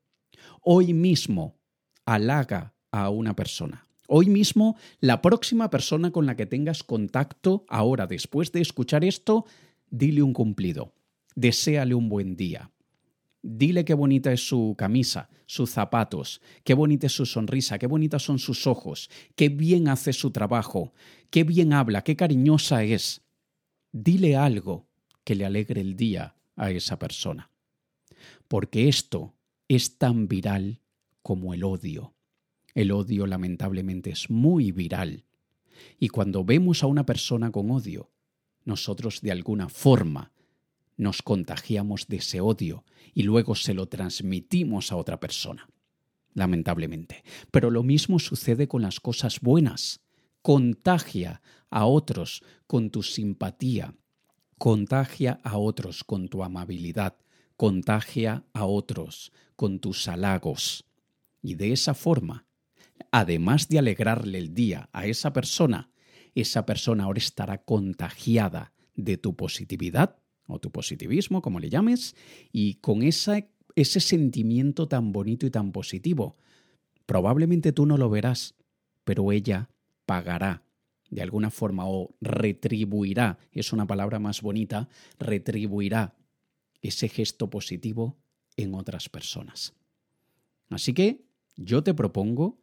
Hoy 0.61 0.93
mismo, 0.93 1.59
halaga 2.05 2.75
a 2.91 3.09
una 3.09 3.35
persona. 3.35 3.87
Hoy 4.07 4.27
mismo, 4.27 4.77
la 4.99 5.21
próxima 5.21 5.69
persona 5.69 6.11
con 6.11 6.25
la 6.25 6.35
que 6.35 6.45
tengas 6.45 6.83
contacto, 6.83 7.65
ahora 7.67 8.05
después 8.05 8.51
de 8.51 8.61
escuchar 8.61 9.03
esto, 9.03 9.45
dile 9.89 10.21
un 10.21 10.33
cumplido, 10.33 10.93
deséale 11.35 11.95
un 11.95 12.09
buen 12.09 12.35
día. 12.35 12.69
Dile 13.43 13.85
qué 13.85 13.95
bonita 13.95 14.31
es 14.31 14.47
su 14.47 14.75
camisa, 14.77 15.29
sus 15.47 15.71
zapatos, 15.71 16.41
qué 16.63 16.75
bonita 16.75 17.07
es 17.07 17.13
su 17.13 17.25
sonrisa, 17.25 17.79
qué 17.79 17.87
bonitas 17.87 18.23
son 18.23 18.37
sus 18.37 18.67
ojos, 18.67 19.09
qué 19.35 19.49
bien 19.49 19.87
hace 19.87 20.13
su 20.13 20.31
trabajo, 20.31 20.93
qué 21.31 21.43
bien 21.43 21.73
habla, 21.73 22.03
qué 22.03 22.15
cariñosa 22.15 22.83
es. 22.83 23.23
Dile 23.91 24.35
algo 24.35 24.87
que 25.23 25.35
le 25.35 25.45
alegre 25.45 25.81
el 25.81 25.95
día 25.95 26.35
a 26.55 26.69
esa 26.69 26.99
persona. 26.99 27.49
Porque 28.47 28.87
esto 28.87 29.33
es 29.67 29.97
tan 29.97 30.27
viral 30.27 30.81
como 31.23 31.53
el 31.53 31.63
odio. 31.63 32.13
El 32.73 32.91
odio 32.91 33.25
lamentablemente 33.25 34.11
es 34.11 34.29
muy 34.29 34.71
viral. 34.71 35.25
Y 35.99 36.09
cuando 36.09 36.45
vemos 36.45 36.83
a 36.83 36.87
una 36.87 37.05
persona 37.05 37.51
con 37.51 37.71
odio, 37.71 38.11
nosotros 38.65 39.21
de 39.21 39.31
alguna 39.31 39.69
forma 39.69 40.31
nos 41.01 41.23
contagiamos 41.23 42.07
de 42.07 42.17
ese 42.17 42.41
odio 42.41 42.85
y 43.15 43.23
luego 43.23 43.55
se 43.55 43.73
lo 43.73 43.87
transmitimos 43.87 44.91
a 44.91 44.97
otra 44.97 45.19
persona, 45.19 45.67
lamentablemente. 46.35 47.23
Pero 47.49 47.71
lo 47.71 47.81
mismo 47.81 48.19
sucede 48.19 48.67
con 48.67 48.83
las 48.83 48.99
cosas 48.99 49.39
buenas. 49.39 50.01
Contagia 50.43 51.41
a 51.71 51.87
otros 51.87 52.43
con 52.67 52.91
tu 52.91 53.01
simpatía, 53.01 53.95
contagia 54.59 55.39
a 55.43 55.57
otros 55.57 56.03
con 56.03 56.27
tu 56.27 56.43
amabilidad, 56.43 57.17
contagia 57.57 58.45
a 58.53 58.65
otros 58.65 59.31
con 59.55 59.79
tus 59.79 60.07
halagos. 60.07 60.85
Y 61.41 61.55
de 61.55 61.73
esa 61.73 61.95
forma, 61.95 62.45
además 63.11 63.69
de 63.69 63.79
alegrarle 63.79 64.37
el 64.37 64.53
día 64.53 64.87
a 64.93 65.07
esa 65.07 65.33
persona, 65.33 65.89
esa 66.35 66.67
persona 66.67 67.05
ahora 67.05 67.17
estará 67.17 67.63
contagiada 67.63 68.73
de 68.93 69.17
tu 69.17 69.35
positividad 69.35 70.20
o 70.51 70.59
tu 70.59 70.71
positivismo, 70.71 71.41
como 71.41 71.59
le 71.59 71.69
llames, 71.69 72.15
y 72.51 72.75
con 72.75 73.03
ese 73.03 73.47
sentimiento 73.75 74.87
tan 74.87 75.11
bonito 75.11 75.45
y 75.45 75.49
tan 75.49 75.71
positivo. 75.71 76.37
Probablemente 77.05 77.71
tú 77.71 77.85
no 77.85 77.97
lo 77.97 78.09
verás, 78.09 78.55
pero 79.03 79.31
ella 79.31 79.69
pagará 80.05 80.63
de 81.09 81.21
alguna 81.21 81.51
forma 81.51 81.87
o 81.87 82.15
retribuirá, 82.21 83.37
es 83.51 83.73
una 83.73 83.85
palabra 83.85 84.17
más 84.19 84.41
bonita, 84.41 84.87
retribuirá 85.19 86.15
ese 86.81 87.09
gesto 87.09 87.49
positivo 87.49 88.17
en 88.55 88.73
otras 88.73 89.09
personas. 89.09 89.73
Así 90.69 90.93
que 90.93 91.25
yo 91.57 91.83
te 91.83 91.93
propongo 91.93 92.61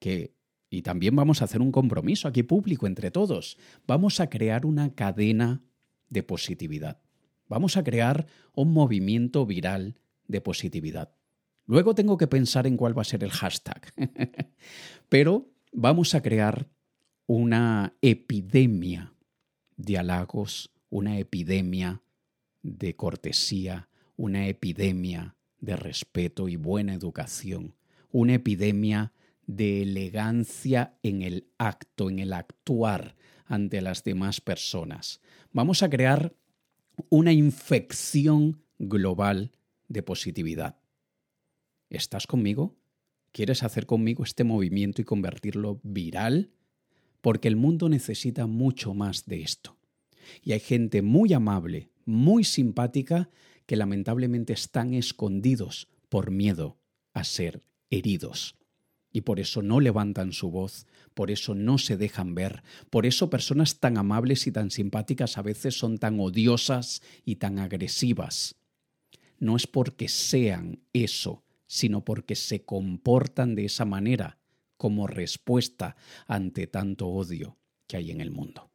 que, 0.00 0.34
y 0.70 0.82
también 0.82 1.14
vamos 1.14 1.40
a 1.40 1.44
hacer 1.44 1.60
un 1.60 1.70
compromiso 1.70 2.26
aquí 2.26 2.42
público 2.42 2.88
entre 2.88 3.12
todos, 3.12 3.58
vamos 3.86 4.18
a 4.18 4.28
crear 4.28 4.66
una 4.66 4.92
cadena 4.94 5.62
de 6.10 6.22
positividad. 6.24 7.00
Vamos 7.48 7.76
a 7.76 7.84
crear 7.84 8.26
un 8.54 8.72
movimiento 8.72 9.46
viral 9.46 9.96
de 10.28 10.40
positividad. 10.40 11.14
Luego 11.66 11.94
tengo 11.94 12.16
que 12.16 12.26
pensar 12.26 12.66
en 12.66 12.76
cuál 12.76 12.96
va 12.96 13.02
a 13.02 13.06
ser 13.06 13.24
el 13.24 13.30
hashtag. 13.30 13.92
Pero 15.08 15.50
vamos 15.72 16.14
a 16.14 16.22
crear 16.22 16.68
una 17.26 17.94
epidemia 18.02 19.14
de 19.76 19.98
halagos, 19.98 20.70
una 20.90 21.18
epidemia 21.18 22.02
de 22.62 22.96
cortesía, 22.96 23.88
una 24.16 24.46
epidemia 24.46 25.36
de 25.60 25.76
respeto 25.76 26.48
y 26.48 26.56
buena 26.56 26.94
educación, 26.94 27.74
una 28.10 28.34
epidemia 28.34 29.12
de 29.46 29.82
elegancia 29.82 30.96
en 31.02 31.22
el 31.22 31.48
acto, 31.58 32.10
en 32.10 32.18
el 32.18 32.32
actuar 32.32 33.16
ante 33.46 33.80
las 33.80 34.04
demás 34.04 34.40
personas. 34.40 35.20
Vamos 35.52 35.82
a 35.82 35.90
crear 35.90 36.34
una 37.08 37.32
infección 37.32 38.62
global 38.78 39.52
de 39.88 40.02
positividad. 40.02 40.78
¿Estás 41.90 42.26
conmigo? 42.26 42.76
¿Quieres 43.32 43.62
hacer 43.62 43.86
conmigo 43.86 44.24
este 44.24 44.44
movimiento 44.44 45.02
y 45.02 45.04
convertirlo 45.04 45.80
viral? 45.82 46.52
Porque 47.20 47.48
el 47.48 47.56
mundo 47.56 47.88
necesita 47.88 48.46
mucho 48.46 48.94
más 48.94 49.26
de 49.26 49.42
esto. 49.42 49.76
Y 50.42 50.52
hay 50.52 50.60
gente 50.60 51.02
muy 51.02 51.32
amable, 51.32 51.90
muy 52.04 52.44
simpática, 52.44 53.30
que 53.66 53.76
lamentablemente 53.76 54.52
están 54.52 54.94
escondidos 54.94 55.88
por 56.08 56.30
miedo 56.30 56.78
a 57.12 57.24
ser 57.24 57.62
heridos 57.90 58.56
y 59.14 59.20
por 59.20 59.38
eso 59.38 59.62
no 59.62 59.78
levantan 59.78 60.32
su 60.32 60.50
voz, 60.50 60.88
por 61.14 61.30
eso 61.30 61.54
no 61.54 61.78
se 61.78 61.96
dejan 61.96 62.34
ver, 62.34 62.64
por 62.90 63.06
eso 63.06 63.30
personas 63.30 63.78
tan 63.78 63.96
amables 63.96 64.48
y 64.48 64.52
tan 64.52 64.72
simpáticas 64.72 65.38
a 65.38 65.42
veces 65.42 65.78
son 65.78 65.98
tan 65.98 66.18
odiosas 66.18 67.00
y 67.24 67.36
tan 67.36 67.60
agresivas. 67.60 68.56
No 69.38 69.54
es 69.54 69.68
porque 69.68 70.08
sean 70.08 70.80
eso, 70.92 71.44
sino 71.68 72.04
porque 72.04 72.34
se 72.34 72.64
comportan 72.64 73.54
de 73.54 73.66
esa 73.66 73.84
manera 73.84 74.38
como 74.76 75.06
respuesta 75.06 75.94
ante 76.26 76.66
tanto 76.66 77.06
odio 77.06 77.56
que 77.86 77.96
hay 77.96 78.10
en 78.10 78.20
el 78.20 78.32
mundo. 78.32 78.72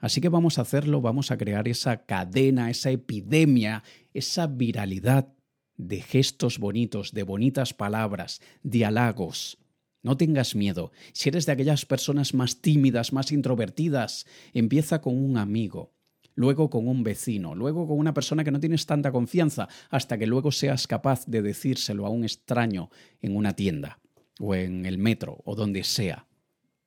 Así 0.00 0.20
que 0.20 0.28
vamos 0.28 0.58
a 0.58 0.62
hacerlo, 0.62 1.00
vamos 1.00 1.30
a 1.30 1.38
crear 1.38 1.68
esa 1.68 2.04
cadena, 2.06 2.70
esa 2.70 2.90
epidemia, 2.90 3.84
esa 4.14 4.48
viralidad 4.48 5.32
de 5.76 6.00
gestos 6.00 6.58
bonitos, 6.58 7.12
de 7.12 7.22
bonitas 7.22 7.74
palabras, 7.74 8.40
de 8.62 8.84
halagos. 8.84 9.58
No 10.02 10.16
tengas 10.16 10.54
miedo. 10.54 10.92
Si 11.12 11.30
eres 11.30 11.46
de 11.46 11.52
aquellas 11.52 11.86
personas 11.86 12.34
más 12.34 12.60
tímidas, 12.60 13.12
más 13.12 13.32
introvertidas, 13.32 14.26
empieza 14.52 15.00
con 15.00 15.16
un 15.16 15.38
amigo, 15.38 15.94
luego 16.34 16.68
con 16.68 16.88
un 16.88 17.02
vecino, 17.02 17.54
luego 17.54 17.88
con 17.88 17.98
una 17.98 18.12
persona 18.12 18.44
que 18.44 18.50
no 18.50 18.60
tienes 18.60 18.86
tanta 18.86 19.12
confianza, 19.12 19.68
hasta 19.90 20.18
que 20.18 20.26
luego 20.26 20.52
seas 20.52 20.86
capaz 20.86 21.26
de 21.26 21.42
decírselo 21.42 22.06
a 22.06 22.10
un 22.10 22.24
extraño 22.24 22.90
en 23.20 23.34
una 23.34 23.56
tienda, 23.56 24.00
o 24.38 24.54
en 24.54 24.84
el 24.84 24.98
metro, 24.98 25.40
o 25.44 25.54
donde 25.54 25.84
sea. 25.84 26.28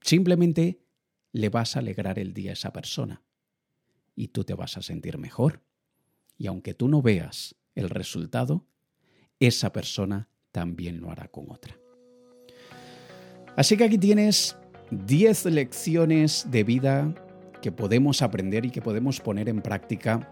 Simplemente 0.01 0.83
le 1.31 1.49
vas 1.49 1.75
a 1.75 1.79
alegrar 1.79 2.19
el 2.19 2.33
día 2.33 2.51
a 2.51 2.53
esa 2.53 2.71
persona. 2.71 3.23
Y 4.15 4.29
tú 4.29 4.43
te 4.43 4.53
vas 4.53 4.77
a 4.77 4.81
sentir 4.81 5.17
mejor. 5.17 5.63
Y 6.37 6.47
aunque 6.47 6.73
tú 6.73 6.87
no 6.87 7.01
veas 7.01 7.55
el 7.75 7.89
resultado, 7.89 8.67
esa 9.39 9.71
persona 9.71 10.29
también 10.51 10.99
lo 10.99 11.11
hará 11.11 11.27
con 11.27 11.49
otra. 11.49 11.77
Así 13.55 13.77
que 13.77 13.83
aquí 13.85 13.97
tienes 13.97 14.55
10 14.91 15.45
lecciones 15.45 16.47
de 16.49 16.63
vida 16.63 17.13
que 17.61 17.71
podemos 17.71 18.21
aprender 18.21 18.65
y 18.65 18.69
que 18.69 18.81
podemos 18.81 19.19
poner 19.19 19.49
en 19.49 19.61
práctica 19.61 20.31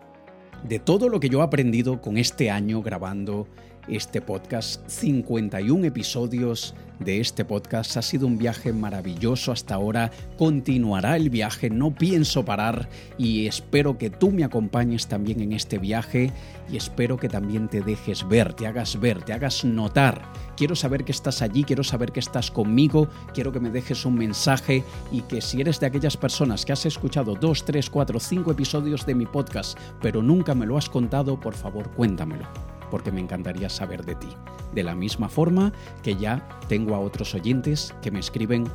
de 0.64 0.80
todo 0.80 1.10
lo 1.10 1.20
que 1.20 1.30
yo 1.30 1.39
he 1.39 1.43
aprendido 1.43 2.01
con 2.01 2.18
este 2.18 2.49
año 2.49 2.82
grabando 2.82 3.47
este 3.88 4.22
podcast. 4.22 4.88
51 4.88 5.86
episodios 5.86 6.76
de 7.00 7.20
este 7.20 7.46
podcast. 7.46 7.98
Ha 7.98 8.02
sido 8.02 8.28
un 8.28 8.38
viaje 8.38 8.74
maravilloso 8.74 9.52
hasta 9.52 9.76
ahora. 9.76 10.12
Continuará 10.38 11.16
el 11.16 11.30
viaje, 11.30 11.70
no 11.70 11.94
pienso 11.94 12.46
parar 12.46 12.90
y 13.18 13.48
espero 13.48 13.98
que 13.98 14.10
tú 14.10 14.32
me 14.32 14.44
acompañes 14.44 15.08
también 15.08 15.42
en 15.42 15.54
este 15.54 15.78
viaje 15.78 16.32
y 16.72 16.78
espero 16.78 17.18
que 17.18 17.30
también 17.30 17.68
te 17.68 17.82
dejes 17.82 18.28
ver, 18.28 18.54
te 18.54 18.68
hagas 18.68 19.00
ver, 19.00 19.24
te 19.24 19.34
hagas 19.34 19.66
notar. 19.66 20.22
Quiero 20.58 20.76
saber 20.76 21.04
que 21.04 21.12
estás 21.12 21.42
allí, 21.42 21.64
quiero 21.64 21.84
saber 21.84 22.12
que 22.12 22.20
estás 22.20 22.50
conmigo, 22.50 23.10
quiero 23.34 23.52
que 23.52 23.60
me 23.60 23.70
dejes 23.70 24.06
un 24.06 24.16
mensaje 24.16 24.84
y 25.12 25.22
que 25.22 25.42
si 25.42 25.62
eres 25.62 25.80
de 25.80 25.88
aquellas 25.88 26.18
personas 26.18 26.66
que 26.66 26.74
has 26.74 26.86
escuchado 26.86 27.36
dos, 27.36 27.66
tres, 27.66 27.90
cuatro, 27.90 28.20
cinco 28.20 28.52
episodios 28.52 29.06
de 29.06 29.16
mi 29.16 29.26
podcast, 29.26 29.78
pero 30.02 30.24
nunca 30.24 30.56
me 30.56 30.66
lo 30.66 30.78
has 30.78 30.90
contado, 30.90 31.40
por 31.40 31.56
favor 31.56 31.92
cuéntamelo 31.92 32.74
porque 32.90 33.12
me 33.12 33.22
encantaría 33.22 33.70
saber 33.70 34.06
de 34.06 34.16
ti. 34.16 34.30
De 34.74 34.84
la 34.84 34.96
misma 34.96 35.30
forma 35.30 35.72
que 36.04 36.16
ya 36.16 36.48
tengo 36.68 36.96
a 36.96 37.00
otros 37.00 37.34
oyentes 37.34 37.94
que 38.02 38.12
me 38.12 38.20
escriben 38.20 38.68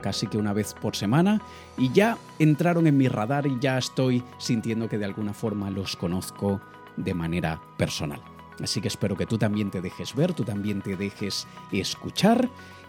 casi 0.00 0.26
que 0.26 0.38
una 0.38 0.52
vez 0.52 0.74
por 0.74 0.94
semana 0.94 1.40
y 1.76 1.90
ya 1.92 2.18
entraron 2.38 2.86
en 2.86 2.96
mi 2.96 3.08
radar 3.08 3.46
y 3.46 3.58
ya 3.60 3.78
estoy 3.78 4.22
sintiendo 4.38 4.88
que 4.88 4.98
de 4.98 5.04
alguna 5.04 5.34
forma 5.34 5.70
los 5.70 5.96
conozco 5.96 6.60
de 6.96 7.14
manera 7.14 7.60
personal. 7.76 8.22
Así 8.62 8.80
que 8.80 8.88
espero 8.88 9.16
que 9.16 9.26
tú 9.26 9.38
también 9.38 9.70
te 9.70 9.80
dejes 9.80 10.14
ver, 10.14 10.32
tú 10.34 10.44
también 10.44 10.82
te 10.82 10.96
dejes 10.96 11.46
escuchar 11.70 12.48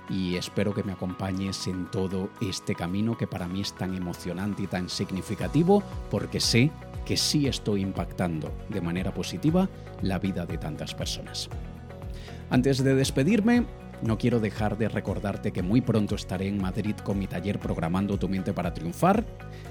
y 0.09 0.35
espero 0.35 0.73
que 0.73 0.83
me 0.83 0.91
acompañes 0.91 1.67
en 1.67 1.85
todo 1.91 2.29
este 2.41 2.75
camino 2.75 3.17
que 3.17 3.27
para 3.27 3.47
mí 3.47 3.61
es 3.61 3.73
tan 3.73 3.93
emocionante 3.95 4.63
y 4.63 4.67
tan 4.67 4.89
significativo 4.89 5.83
porque 6.09 6.39
sé 6.39 6.71
que 7.05 7.15
sí 7.15 7.47
estoy 7.47 7.81
impactando 7.81 8.51
de 8.69 8.81
manera 8.81 9.13
positiva 9.13 9.69
la 10.01 10.19
vida 10.19 10.45
de 10.45 10.57
tantas 10.57 10.93
personas. 10.93 11.49
Antes 12.49 12.83
de 12.83 12.95
despedirme, 12.95 13.65
no 14.01 14.17
quiero 14.17 14.39
dejar 14.39 14.77
de 14.77 14.89
recordarte 14.89 15.51
que 15.51 15.61
muy 15.61 15.81
pronto 15.81 16.15
estaré 16.15 16.47
en 16.47 16.61
Madrid 16.61 16.95
con 17.03 17.19
mi 17.19 17.27
taller 17.27 17.59
Programando 17.59 18.17
tu 18.17 18.29
mente 18.29 18.53
para 18.53 18.73
triunfar, 18.73 19.25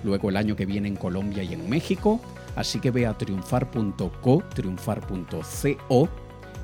luego 0.04 0.28
el 0.28 0.36
año 0.36 0.54
que 0.54 0.66
viene 0.66 0.88
en 0.88 0.96
Colombia 0.96 1.42
y 1.42 1.54
en 1.54 1.68
México, 1.68 2.20
así 2.54 2.78
que 2.78 2.90
ve 2.90 3.06
a 3.06 3.16
triunfar.co, 3.16 4.42
triunfar.co 4.54 6.08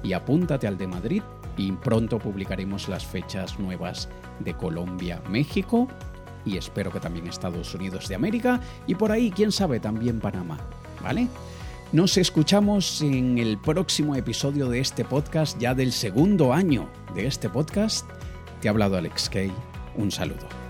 y 0.03 0.13
apúntate 0.13 0.67
al 0.67 0.77
de 0.77 0.87
Madrid 0.87 1.23
y 1.57 1.73
pronto 1.73 2.19
publicaremos 2.19 2.89
las 2.89 3.05
fechas 3.05 3.59
nuevas 3.59 4.09
de 4.41 4.55
Colombia, 4.55 5.23
México 5.29 5.89
y 6.45 6.57
espero 6.57 6.93
que 6.93 7.01
también 7.01 7.27
Estados 7.27 7.75
Unidos 7.75 8.09
de 8.09 8.15
América 8.15 8.61
y 8.87 8.95
por 8.95 9.13
ahí, 9.13 9.31
quién 9.31 9.53
sabe, 9.53 9.81
también 9.81 10.21
Panamá, 10.21 10.59
¿vale? 11.03 11.29
Nos 11.93 12.17
escuchamos 12.17 13.03
en 13.03 13.39
el 13.39 13.57
próximo 13.59 14.17
episodio 14.17 14.69
de 14.69 14.81
este 14.81 15.05
podcast, 15.05 15.59
ya 15.61 15.75
del 15.75 15.93
segundo 15.93 16.53
año 16.53 16.89
de 17.15 17.27
este 17.27 17.49
podcast. 17.49 18.05
Te 18.61 18.69
ha 18.69 18.73
hablado 18.73 18.97
Alex 18.97 19.31
Kay. 19.31 19.53
Un 19.97 20.11
saludo. 20.11 20.64